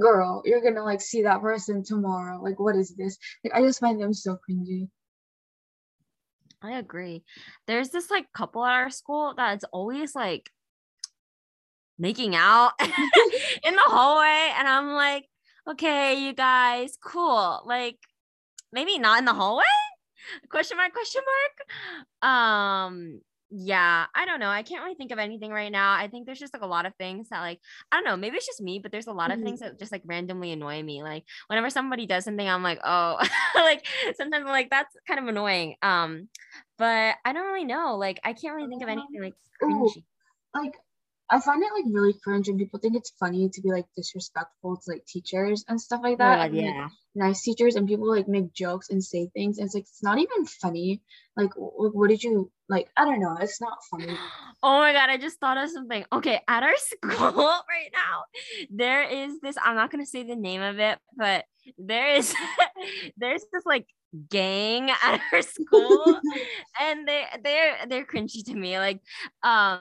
[0.00, 2.40] girl, you're gonna like see that person tomorrow.
[2.42, 3.18] Like what is this?
[3.44, 4.88] Like I just find them so cringy.
[6.62, 7.24] I agree.
[7.66, 10.50] There's this like couple at our school that's always like
[11.98, 15.26] making out in the hallway and i'm like
[15.68, 17.62] okay you guys cool.
[17.64, 17.98] Like
[18.72, 19.64] maybe not in the hallway?
[20.48, 21.22] Question mark question
[22.22, 22.32] mark?
[22.32, 23.20] Um
[23.54, 24.48] yeah i don't know.
[24.48, 25.92] I can't really think of anything right now.
[25.92, 28.36] I think there's just like a lot of things that like i don't know maybe
[28.36, 29.46] it's just me but there's a lot of mm-hmm.
[29.46, 31.02] things that just like randomly annoy me.
[31.02, 33.18] Like whenever somebody does something i'm like oh
[33.54, 33.86] like
[34.16, 35.76] sometimes i'm like that's kind of annoying.
[35.82, 36.28] Um
[36.78, 37.96] but i don't really know.
[37.96, 39.96] Like i can't really think of anything like cringy.
[39.96, 40.02] Ooh,
[40.54, 40.74] like
[41.32, 44.76] I find it like really cringe and people think it's funny to be like disrespectful
[44.76, 46.46] to like teachers and stuff like that.
[46.46, 46.82] and, yeah.
[46.82, 50.02] Like, nice teachers and people like make jokes and say things and it's like it's
[50.02, 51.00] not even funny.
[51.36, 52.88] Like what did you like?
[52.96, 53.36] I don't know.
[53.40, 54.14] It's not funny.
[54.64, 56.04] Oh my god, I just thought of something.
[56.12, 58.22] Okay, at our school right now,
[58.70, 62.32] there is this, I'm not gonna say the name of it, but there is
[63.16, 63.88] there's this like
[64.28, 66.20] gang at our school
[66.80, 69.00] and they they're they're cringy to me like
[69.42, 69.80] um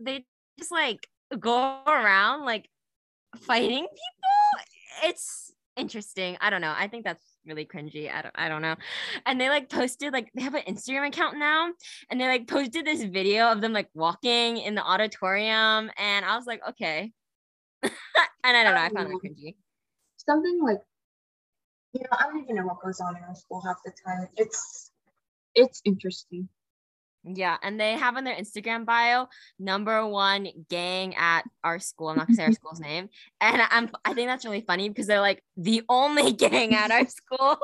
[0.00, 0.24] they
[0.58, 1.06] just like
[1.38, 2.68] go around like
[3.36, 5.10] fighting people.
[5.10, 6.36] It's interesting.
[6.40, 6.74] I don't know.
[6.76, 8.12] I think that's really cringy.
[8.12, 8.76] I don't I don't know.
[9.24, 11.70] And they like posted like they have an Instagram account now
[12.10, 16.36] and they like posted this video of them like walking in the auditorium and I
[16.36, 17.12] was like, okay.
[17.82, 17.92] and
[18.44, 19.54] I don't know, I found that um, cringy.
[20.16, 20.80] Something like
[21.92, 24.28] you know, I don't even know what goes on in our school half the time.
[24.36, 24.90] It's
[25.54, 26.48] it's interesting.
[27.28, 29.26] Yeah, and they have on their Instagram bio
[29.58, 32.08] number one gang at our school.
[32.08, 33.08] I'm not gonna say our school's name,
[33.40, 37.06] and I'm I think that's really funny because they're like the only gang at our
[37.06, 37.58] school,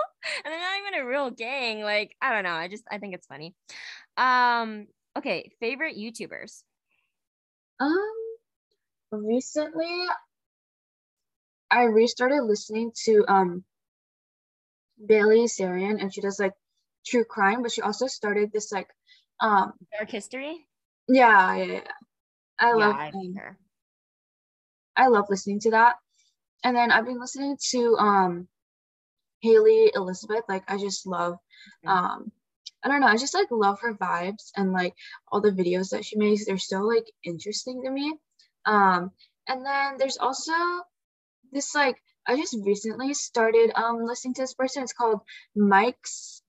[0.45, 1.83] and they're not even a real gang.
[1.83, 3.55] Like I don't know, I just I think it's funny.
[4.17, 6.65] Um, okay, favorite YouTubers.
[7.79, 8.13] Um,
[9.13, 10.07] recently,
[11.71, 13.65] I restarted listening to um
[15.07, 16.53] Bailey Sarian, and she does like
[17.07, 18.89] true crime, but she also started this like
[19.43, 20.67] um, Dark History.
[21.09, 21.81] Yeah, yeah, yeah.
[22.59, 23.59] I yeah, love I um, her.
[24.97, 25.97] I love listening to that.
[26.65, 28.49] And then I've been listening to um
[29.43, 30.45] Hailey Elizabeth.
[30.49, 31.35] Like I just love
[31.85, 31.89] mm-hmm.
[31.89, 32.33] um
[32.85, 34.95] I don't know, I just like love her vibes and like
[35.31, 36.47] all the videos that she makes.
[36.47, 38.15] They're so like interesting to me.
[38.65, 39.11] Um
[39.49, 40.53] and then there's also
[41.51, 44.85] this like I just recently started um listening to this person.
[44.85, 45.21] It's called
[45.57, 46.43] Mike's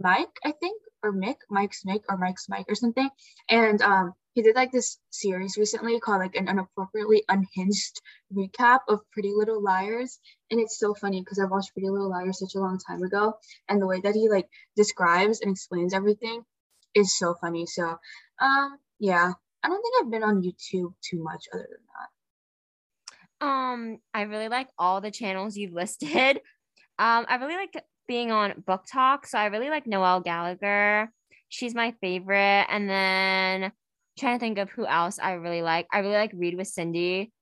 [0.00, 3.08] Mike, I think, or Mick, Mike's Mick, or Mike's Mike, or something.
[3.48, 8.00] And um, he did like this series recently called like an inappropriately unhinged
[8.32, 10.18] recap of Pretty Little Liars,
[10.50, 13.34] and it's so funny because I watched Pretty Little Liars such a long time ago,
[13.68, 16.42] and the way that he like describes and explains everything
[16.94, 17.66] is so funny.
[17.66, 17.98] So,
[18.40, 19.32] um, yeah,
[19.62, 21.84] I don't think I've been on YouTube too much other than
[23.40, 23.46] that.
[23.46, 26.40] Um, I really like all the channels you've listed.
[27.00, 29.24] Um, I really like being on BookTok.
[29.24, 31.12] So I really like Noelle Gallagher
[31.48, 32.66] She's my favorite.
[32.68, 33.72] And then
[34.18, 35.86] trying to think of who else I really like.
[35.92, 37.32] I really like Read with Cindy.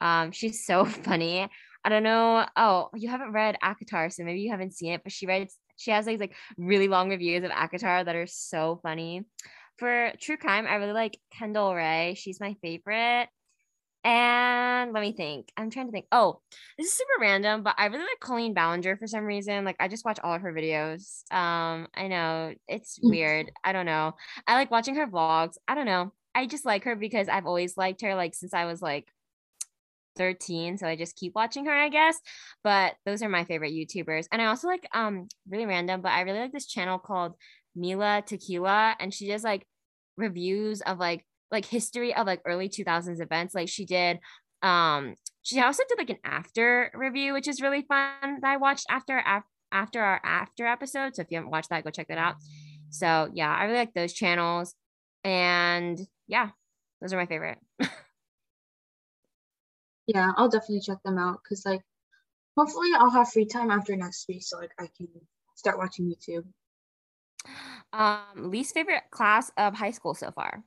[0.00, 1.48] Um, she's so funny.
[1.84, 2.44] I don't know.
[2.56, 5.92] Oh, you haven't read ACOTAR, so maybe you haven't seen it, but she writes, she
[5.92, 9.24] has like, like really long reviews of ACOTAR that are so funny.
[9.78, 12.14] For true crime, I really like Kendall Rae.
[12.18, 13.28] She's my favorite.
[14.08, 15.52] And let me think.
[15.54, 16.06] I'm trying to think.
[16.10, 16.40] Oh,
[16.78, 19.66] this is super random, but I really like Colleen Ballinger for some reason.
[19.66, 21.30] Like I just watch all of her videos.
[21.30, 23.10] Um, I know it's mm.
[23.10, 23.52] weird.
[23.62, 24.14] I don't know.
[24.46, 25.58] I like watching her vlogs.
[25.68, 26.14] I don't know.
[26.34, 29.08] I just like her because I've always liked her like since I was like
[30.16, 32.18] 13 so i just keep watching her i guess
[32.64, 36.22] but those are my favorite youtubers and i also like um really random but i
[36.22, 37.36] really like this channel called
[37.76, 39.64] mila tequila and she does like
[40.16, 44.18] reviews of like like history of like early 2000s events like she did
[44.62, 48.86] um she also did like an after review which is really fun that i watched
[48.90, 49.22] after
[49.72, 52.36] after our after episode so if you haven't watched that go check that out.
[52.90, 54.74] So yeah i really like those channels
[55.24, 56.50] and yeah
[57.00, 57.58] those are my favorite.
[60.08, 61.82] Yeah i'll definitely check them out because like
[62.56, 65.06] hopefully i'll have free time after next week so like i can
[65.54, 66.46] start watching youtube.
[67.92, 70.64] Um least favorite class of high school so far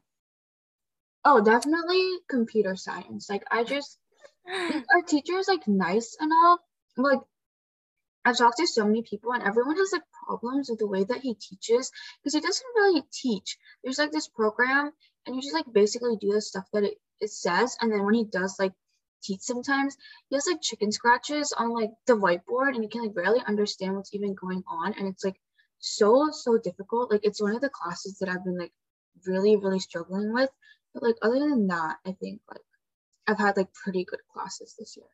[1.23, 3.29] Oh, definitely computer science.
[3.29, 3.97] Like I just
[4.47, 6.59] our teacher is like nice enough.
[6.97, 7.19] Like
[8.25, 11.21] I've talked to so many people and everyone has like problems with the way that
[11.21, 13.57] he teaches because he doesn't really teach.
[13.83, 14.91] There's like this program
[15.25, 18.15] and you just like basically do the stuff that it, it says and then when
[18.15, 18.73] he does like
[19.23, 19.95] teach sometimes
[20.29, 23.95] he has like chicken scratches on like the whiteboard and you can like barely understand
[23.95, 25.39] what's even going on and it's like
[25.79, 28.71] so so difficult like it's one of the classes that i've been like
[29.27, 30.49] really really struggling with
[30.93, 32.61] but like other than that, I think like
[33.27, 35.07] I've had like pretty good classes this year.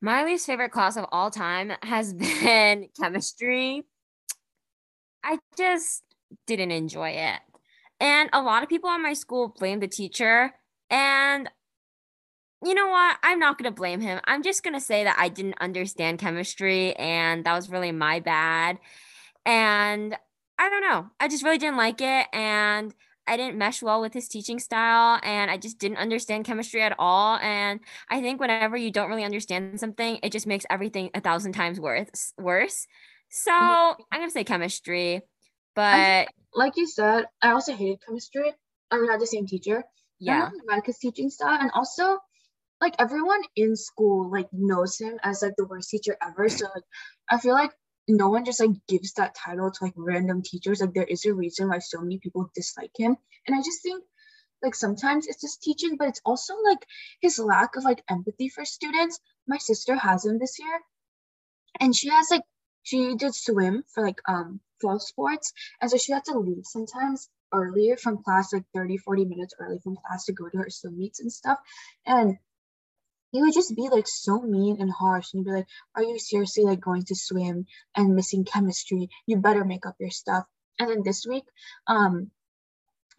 [0.00, 2.12] My least favorite class of all time has
[2.42, 3.84] been chemistry.
[5.24, 6.02] I just
[6.46, 7.40] didn't enjoy it.
[8.00, 10.52] And a lot of people in my school blame the teacher.
[10.90, 11.48] And
[12.64, 13.16] you know what?
[13.22, 14.20] I'm not going to blame him.
[14.24, 18.20] I'm just going to say that I didn't understand chemistry and that was really my
[18.20, 18.78] bad.
[19.46, 20.16] And
[20.58, 21.10] I don't know.
[21.18, 22.26] I just really didn't like it.
[22.32, 22.94] And
[23.26, 26.94] I didn't mesh well with his teaching style and I just didn't understand chemistry at
[26.98, 27.36] all.
[27.38, 31.52] And I think whenever you don't really understand something, it just makes everything a thousand
[31.52, 32.86] times worse worse.
[33.30, 35.22] So I'm gonna say chemistry.
[35.74, 38.52] But like you said, I also hated chemistry.
[38.90, 39.84] I mean, I had the same teacher.
[40.18, 40.50] Yeah.
[40.52, 41.58] I like his teaching style.
[41.60, 42.18] And also
[42.80, 46.48] like everyone in school like knows him as like the worst teacher ever.
[46.48, 46.84] So like
[47.30, 47.72] I feel like
[48.08, 50.80] no one just like gives that title to like random teachers.
[50.80, 53.16] Like there is a reason why so many people dislike him.
[53.46, 54.04] And I just think
[54.62, 56.86] like sometimes it's just teaching, but it's also like
[57.20, 59.20] his lack of like empathy for students.
[59.46, 60.80] My sister has him this year.
[61.80, 62.42] And she has like
[62.82, 65.52] she did swim for like um fall sports.
[65.80, 69.78] And so she had to leave sometimes earlier from class, like 30, 40 minutes early
[69.78, 71.58] from class to go to her swim meets and stuff.
[72.06, 72.38] And
[73.32, 75.66] he would just be like so mean and harsh and he'd be like
[75.96, 77.66] are you seriously like going to swim
[77.96, 79.08] and missing chemistry?
[79.26, 80.44] You better make up your stuff.
[80.78, 81.44] And then this week
[81.86, 82.30] um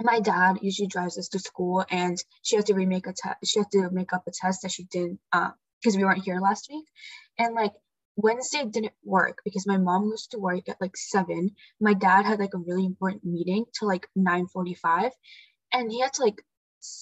[0.01, 3.59] my dad usually drives us to school and she had to remake a test she
[3.59, 5.51] had to make up a test that she did uh
[5.81, 6.85] because we weren't here last week.
[7.37, 7.73] And like
[8.15, 11.51] wednesday didn't work because my mom was to work at like seven.
[11.81, 15.11] My dad had like a really important meeting till like 9 45
[15.73, 16.41] and he had to like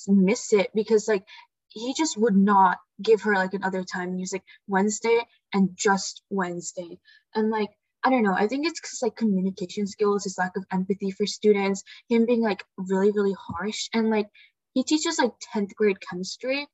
[0.07, 1.23] miss it because like
[1.71, 5.19] he just would not give her like another time music Wednesday
[5.53, 6.99] and just Wednesday.
[7.33, 7.69] And like,
[8.03, 11.25] I don't know, I think it's because like communication skills, his lack of empathy for
[11.25, 13.89] students, him being like really, really harsh.
[13.93, 14.27] And like,
[14.73, 16.67] he teaches like 10th grade chemistry,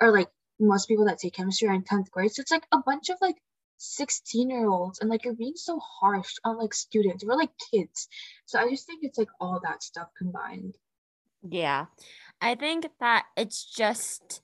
[0.00, 0.28] or like
[0.60, 2.32] most people that take chemistry are in 10th grade.
[2.32, 3.36] So it's like a bunch of like
[3.78, 7.24] 16 year olds, and like you're being so harsh on like students.
[7.24, 8.08] We're like kids.
[8.46, 10.76] So I just think it's like all that stuff combined.
[11.48, 11.86] Yeah.
[12.40, 14.42] I think that it's just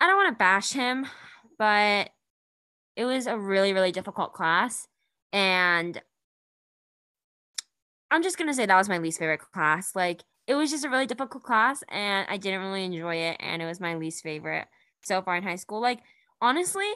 [0.00, 1.06] I don't want to bash him,
[1.58, 2.10] but
[2.96, 4.88] it was a really, really difficult class.
[5.32, 6.00] And
[8.10, 9.94] I'm just going to say that was my least favorite class.
[9.94, 13.36] Like, it was just a really difficult class, and I didn't really enjoy it.
[13.40, 14.66] And it was my least favorite
[15.02, 15.80] so far in high school.
[15.80, 16.00] Like,
[16.40, 16.88] honestly,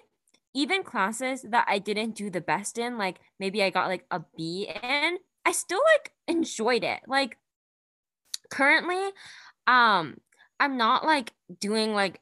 [0.55, 4.23] even classes that I didn't do the best in, like maybe I got like a
[4.37, 7.01] B in, I still like enjoyed it.
[7.07, 7.39] Like,
[8.51, 9.11] currently,
[9.67, 10.17] um,
[10.59, 12.21] I'm not like doing like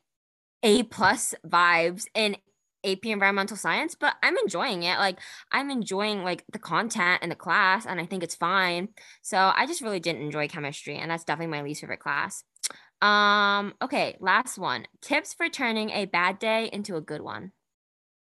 [0.63, 2.37] a plus vibes in
[2.85, 4.99] AP environmental science, but I'm enjoying it.
[4.99, 5.19] Like
[5.51, 8.89] I'm enjoying like the content and the class and I think it's fine.
[9.23, 12.45] So I just really didn't enjoy chemistry and that's definitely my least favorite class.
[13.01, 14.87] Um okay, last one.
[15.01, 17.53] Tips for turning a bad day into a good one.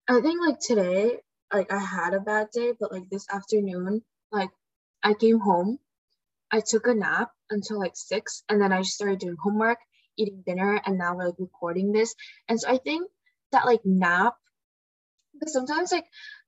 [0.07, 1.19] I think like today
[1.53, 4.49] like I had a bad day, but like this afternoon like
[5.03, 5.79] I came home
[6.51, 9.79] I took a nap until like six, and then I just started doing homework,
[10.17, 12.15] eating dinner, and now we're like recording this.
[12.47, 13.09] And so I think
[13.51, 14.35] that like nap,
[15.33, 16.05] because sometimes like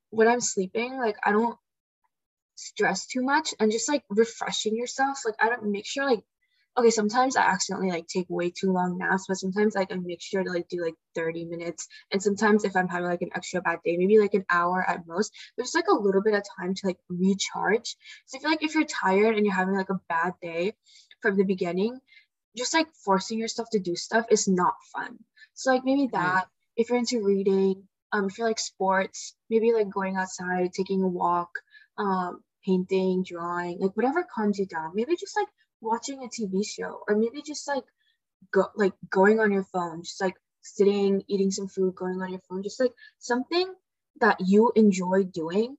[0.10, 1.58] when I'm sleeping, like I don't
[2.56, 5.20] stress too much and just like refreshing yourself.
[5.26, 6.24] Like I don't make sure like
[6.78, 10.22] okay, sometimes I accidentally like take way too long naps, but sometimes like I make
[10.22, 11.88] sure to like do like 30 minutes.
[12.12, 15.06] And sometimes if I'm having like an extra bad day, maybe like an hour at
[15.06, 17.96] most, there's like a little bit of time to like recharge.
[18.28, 20.74] So I feel like if you're tired and you're having like a bad day
[21.22, 22.00] from the beginning,
[22.58, 25.20] just like forcing yourself to do stuff is not fun.
[25.54, 26.46] So like maybe that,
[26.76, 31.08] if you're into reading, um, if you're like sports, maybe like going outside, taking a
[31.08, 31.50] walk,
[31.98, 34.92] um, painting, drawing, like whatever calms you down.
[34.96, 35.48] Maybe just like
[35.82, 37.84] watching a TV show or maybe just like
[38.52, 42.42] go like going on your phone, just like sitting, eating some food, going on your
[42.50, 43.74] phone, just like something
[44.22, 45.78] that you enjoy doing,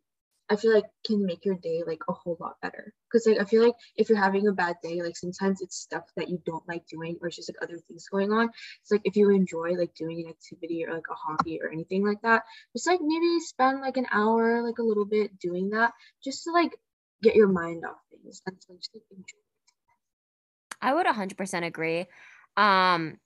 [0.51, 2.93] I feel like can make your day like a whole lot better.
[3.13, 6.05] Cause like I feel like if you're having a bad day, like sometimes it's stuff
[6.17, 8.51] that you don't like doing or it's just like other things going on.
[8.83, 12.05] It's like if you enjoy like doing an activity or like a hobby or anything
[12.05, 12.43] like that,
[12.75, 15.93] just like maybe spend like an hour, like a little bit doing that
[16.23, 16.77] just to like
[17.23, 19.39] get your mind off things and to just like enjoy
[20.83, 22.07] I would 100% agree.
[22.57, 23.19] Um,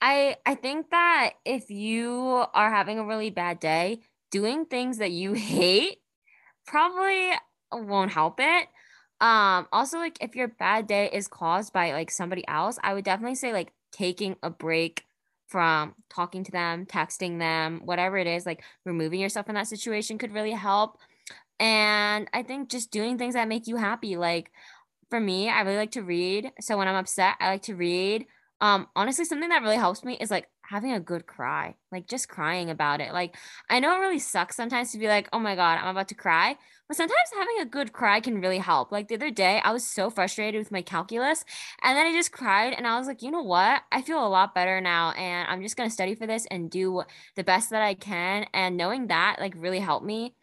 [0.00, 4.00] I I think that if you are having a really bad day,
[4.30, 5.98] doing things that you hate
[6.66, 7.30] probably
[7.72, 8.68] won't help it.
[9.20, 13.04] Um, also like if your bad day is caused by like somebody else, I would
[13.04, 15.04] definitely say like taking a break
[15.46, 20.18] from talking to them, texting them, whatever it is, like removing yourself in that situation
[20.18, 20.98] could really help.
[21.60, 24.50] And I think just doing things that make you happy, like
[25.10, 26.50] for me, I really like to read.
[26.60, 28.26] So when I'm upset, I like to read.
[28.60, 32.28] Um, honestly, something that really helps me is like having a good cry, like just
[32.28, 33.12] crying about it.
[33.12, 33.36] Like
[33.68, 36.14] I know it really sucks sometimes to be like, oh my God, I'm about to
[36.14, 36.56] cry.
[36.88, 38.92] But sometimes having a good cry can really help.
[38.92, 41.44] Like the other day, I was so frustrated with my calculus
[41.82, 43.82] and then I just cried and I was like, you know what?
[43.90, 46.70] I feel a lot better now and I'm just going to study for this and
[46.70, 47.02] do
[47.36, 48.46] the best that I can.
[48.52, 50.34] And knowing that like really helped me.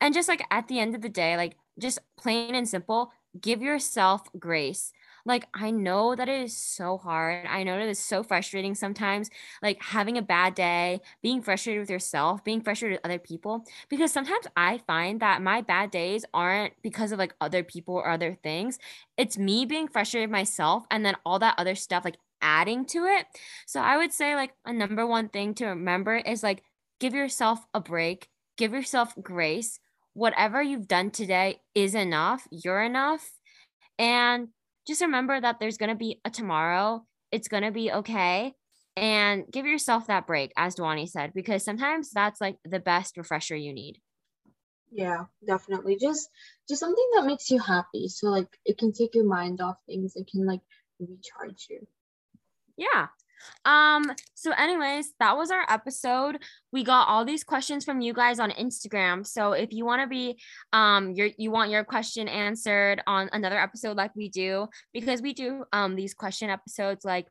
[0.00, 3.62] And just like at the end of the day, like just plain and simple, give
[3.62, 4.92] yourself grace.
[5.24, 7.46] Like, I know that it is so hard.
[7.46, 9.30] I know that it's so frustrating sometimes,
[9.62, 13.64] like having a bad day, being frustrated with yourself, being frustrated with other people.
[13.88, 18.08] Because sometimes I find that my bad days aren't because of like other people or
[18.08, 18.78] other things.
[19.16, 23.04] It's me being frustrated with myself and then all that other stuff, like adding to
[23.04, 23.26] it.
[23.66, 26.62] So I would say, like, a number one thing to remember is like,
[26.98, 29.80] give yourself a break, give yourself grace
[30.14, 32.46] whatever you've done today is enough.
[32.50, 33.30] You're enough.
[33.98, 34.48] And
[34.86, 37.04] just remember that there's going to be a tomorrow.
[37.30, 38.54] It's going to be okay.
[38.96, 43.56] And give yourself that break, as Dwani said, because sometimes that's like the best refresher
[43.56, 44.00] you need.
[44.90, 45.96] Yeah, definitely.
[45.96, 46.28] Just
[46.68, 48.08] just something that makes you happy.
[48.08, 50.16] So like it can take your mind off things.
[50.16, 50.60] It can like
[50.98, 51.86] recharge you.
[52.76, 53.06] Yeah.
[53.64, 56.42] Um, so anyways, that was our episode.
[56.72, 59.26] We got all these questions from you guys on Instagram.
[59.26, 60.40] So if you want to be
[60.72, 65.32] um your you want your question answered on another episode like we do, because we
[65.32, 67.26] do um these question episodes like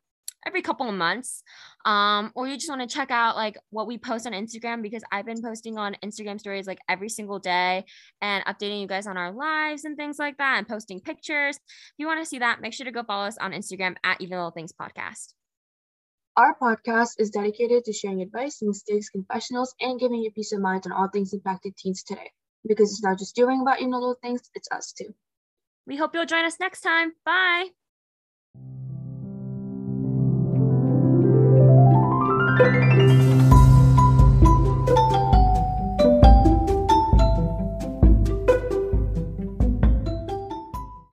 [0.46, 1.42] every couple of months
[1.84, 5.02] um or you just want to check out like what we post on instagram because
[5.12, 7.84] i've been posting on instagram stories like every single day
[8.22, 11.94] and updating you guys on our lives and things like that and posting pictures if
[11.98, 14.36] you want to see that make sure to go follow us on instagram at even
[14.36, 15.34] little things podcast
[16.36, 20.84] our podcast is dedicated to sharing advice, mistakes, confessionals, and giving you peace of mind
[20.86, 22.30] on all things impacted teens today.
[22.66, 25.12] Because it's not just doing about you know things, it's us too.
[25.86, 27.12] We hope you'll join us next time.
[27.24, 27.70] Bye.
[32.58, 32.89] Thank you.